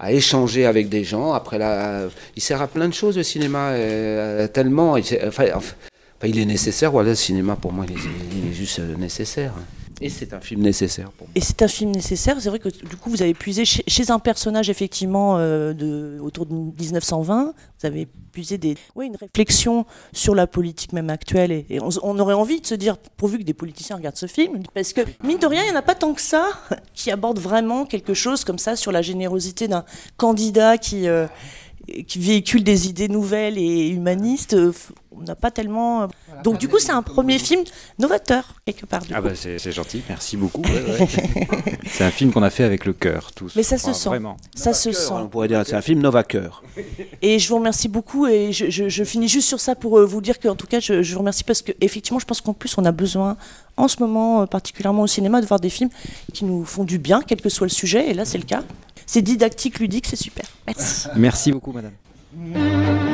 à, 0.00 0.12
échanger 0.12 0.66
avec 0.66 0.88
des 0.88 1.04
gens. 1.04 1.32
Après, 1.32 1.58
là, 1.58 2.08
il 2.34 2.42
sert 2.42 2.62
à 2.62 2.68
plein 2.68 2.88
de 2.88 2.94
choses 2.94 3.16
le 3.16 3.22
cinéma, 3.22 3.70
euh, 3.70 4.46
tellement. 4.48 4.96
Enfin, 5.24 5.44
il 6.24 6.38
est 6.38 6.44
nécessaire. 6.44 6.90
Voilà, 6.90 7.10
le 7.10 7.14
cinéma 7.14 7.56
pour 7.56 7.72
moi, 7.72 7.84
il 7.88 7.96
est, 8.50 8.54
juste 8.54 8.80
nécessaire. 8.80 9.52
Et 10.00 10.10
c'est 10.10 10.34
un 10.34 10.40
film 10.40 10.60
nécessaire 10.60 11.10
pour 11.12 11.26
moi. 11.26 11.32
Et 11.34 11.40
c'est 11.40 11.62
un 11.62 11.68
film 11.68 11.90
nécessaire. 11.90 12.36
C'est 12.38 12.50
vrai 12.50 12.58
que 12.58 12.68
du 12.68 12.96
coup, 12.96 13.08
vous 13.08 13.22
avez 13.22 13.32
puisé 13.32 13.64
chez, 13.64 14.10
un 14.10 14.18
personnage, 14.18 14.68
effectivement, 14.68 15.38
euh, 15.38 15.72
de, 15.72 16.18
autour 16.20 16.44
de 16.44 16.54
1920. 16.54 17.54
Vous 17.80 17.86
avez 17.86 18.06
puisé 18.32 18.58
des, 18.58 18.76
ouais, 18.94 19.06
une 19.06 19.16
réflexion 19.16 19.86
sur 20.12 20.34
la 20.34 20.46
politique 20.46 20.92
même 20.92 21.08
actuelle. 21.08 21.50
Et, 21.50 21.78
on, 21.80 22.18
aurait 22.18 22.34
envie 22.34 22.60
de 22.60 22.66
se 22.66 22.74
dire, 22.74 22.98
pourvu 22.98 23.38
que 23.38 23.44
des 23.44 23.54
politiciens 23.54 23.96
regardent 23.96 24.16
ce 24.16 24.26
film, 24.26 24.62
parce 24.74 24.92
que, 24.92 25.00
mine 25.24 25.38
de 25.38 25.46
rien, 25.46 25.62
il 25.62 25.70
n'y 25.70 25.72
en 25.72 25.78
a 25.78 25.82
pas 25.82 25.94
tant 25.94 26.12
que 26.12 26.20
ça 26.20 26.46
qui 26.92 27.10
aborde 27.10 27.38
vraiment 27.38 27.86
quelque 27.86 28.12
chose 28.12 28.44
comme 28.44 28.58
ça 28.58 28.76
sur 28.76 28.92
la 28.92 29.00
générosité 29.00 29.68
d'un 29.68 29.84
candidat 30.18 30.76
qui. 30.76 31.08
Euh, 31.08 31.26
qui 32.06 32.18
véhicule 32.18 32.64
des 32.64 32.88
idées 32.88 33.08
nouvelles 33.08 33.58
et 33.58 33.88
humanistes, 33.88 34.54
euh, 34.54 34.72
on 35.12 35.22
n'a 35.22 35.34
pas 35.34 35.50
tellement. 35.50 36.02
Euh, 36.02 36.06
donc 36.42 36.58
du 36.58 36.68
coup, 36.68 36.78
c'est 36.78 36.92
un 36.92 37.02
premier 37.02 37.38
film 37.38 37.62
novateur 37.98 38.54
quelque 38.66 38.86
part. 38.86 39.02
ah 39.14 39.20
bah 39.20 39.30
c'est 39.34 39.72
gentil, 39.72 40.02
merci 40.08 40.36
beaucoup. 40.36 40.62
c'est 41.86 42.04
un 42.04 42.10
film 42.10 42.32
qu'on 42.32 42.42
a 42.42 42.50
fait 42.50 42.64
avec 42.64 42.84
le 42.84 42.92
cœur, 42.92 43.32
tous. 43.32 43.54
Mais 43.56 43.62
ça 43.62 43.78
se 43.78 43.92
sent. 43.92 44.08
Vraiment. 44.08 44.36
Ça 44.54 44.72
se 44.72 44.92
sent. 44.92 45.12
On 45.12 45.28
pourrait 45.28 45.48
dire 45.48 45.62
c'est 45.64 45.76
un 45.76 45.82
film 45.82 46.00
novateur. 46.00 46.62
Et 47.22 47.38
je 47.38 47.48
vous 47.48 47.56
remercie 47.56 47.88
beaucoup 47.88 48.26
et 48.26 48.52
je, 48.52 49.04
finis 49.04 49.28
juste 49.28 49.48
sur 49.48 49.60
ça 49.60 49.74
pour 49.74 49.98
euh, 49.98 50.04
vous 50.04 50.20
dire 50.20 50.40
qu'en 50.40 50.56
tout 50.56 50.66
cas, 50.66 50.80
je, 50.80 51.02
je, 51.02 51.12
vous 51.12 51.20
remercie 51.20 51.44
parce 51.44 51.62
que 51.62 51.72
effectivement, 51.80 52.18
je 52.18 52.26
pense 52.26 52.40
qu'en 52.40 52.52
plus, 52.52 52.76
on 52.78 52.84
a 52.84 52.92
besoin 52.92 53.36
en 53.76 53.88
ce 53.88 54.00
moment, 54.00 54.46
particulièrement 54.46 55.02
au 55.02 55.06
cinéma, 55.06 55.40
de 55.40 55.46
voir 55.46 55.60
des 55.60 55.70
films 55.70 55.90
qui 56.32 56.44
nous 56.44 56.64
font 56.64 56.84
du 56.84 56.98
bien, 56.98 57.22
quel 57.26 57.40
que 57.40 57.48
soit 57.48 57.66
le 57.66 57.72
sujet. 57.72 58.10
Et 58.10 58.14
là, 58.14 58.24
c'est 58.24 58.38
le 58.38 58.44
cas. 58.44 58.62
C'est 59.06 59.22
didactique, 59.22 59.78
ludique, 59.78 60.06
c'est 60.06 60.16
super. 60.16 60.44
Merci. 60.66 61.08
Merci 61.16 61.52
beaucoup, 61.52 61.72
madame. 61.72 63.05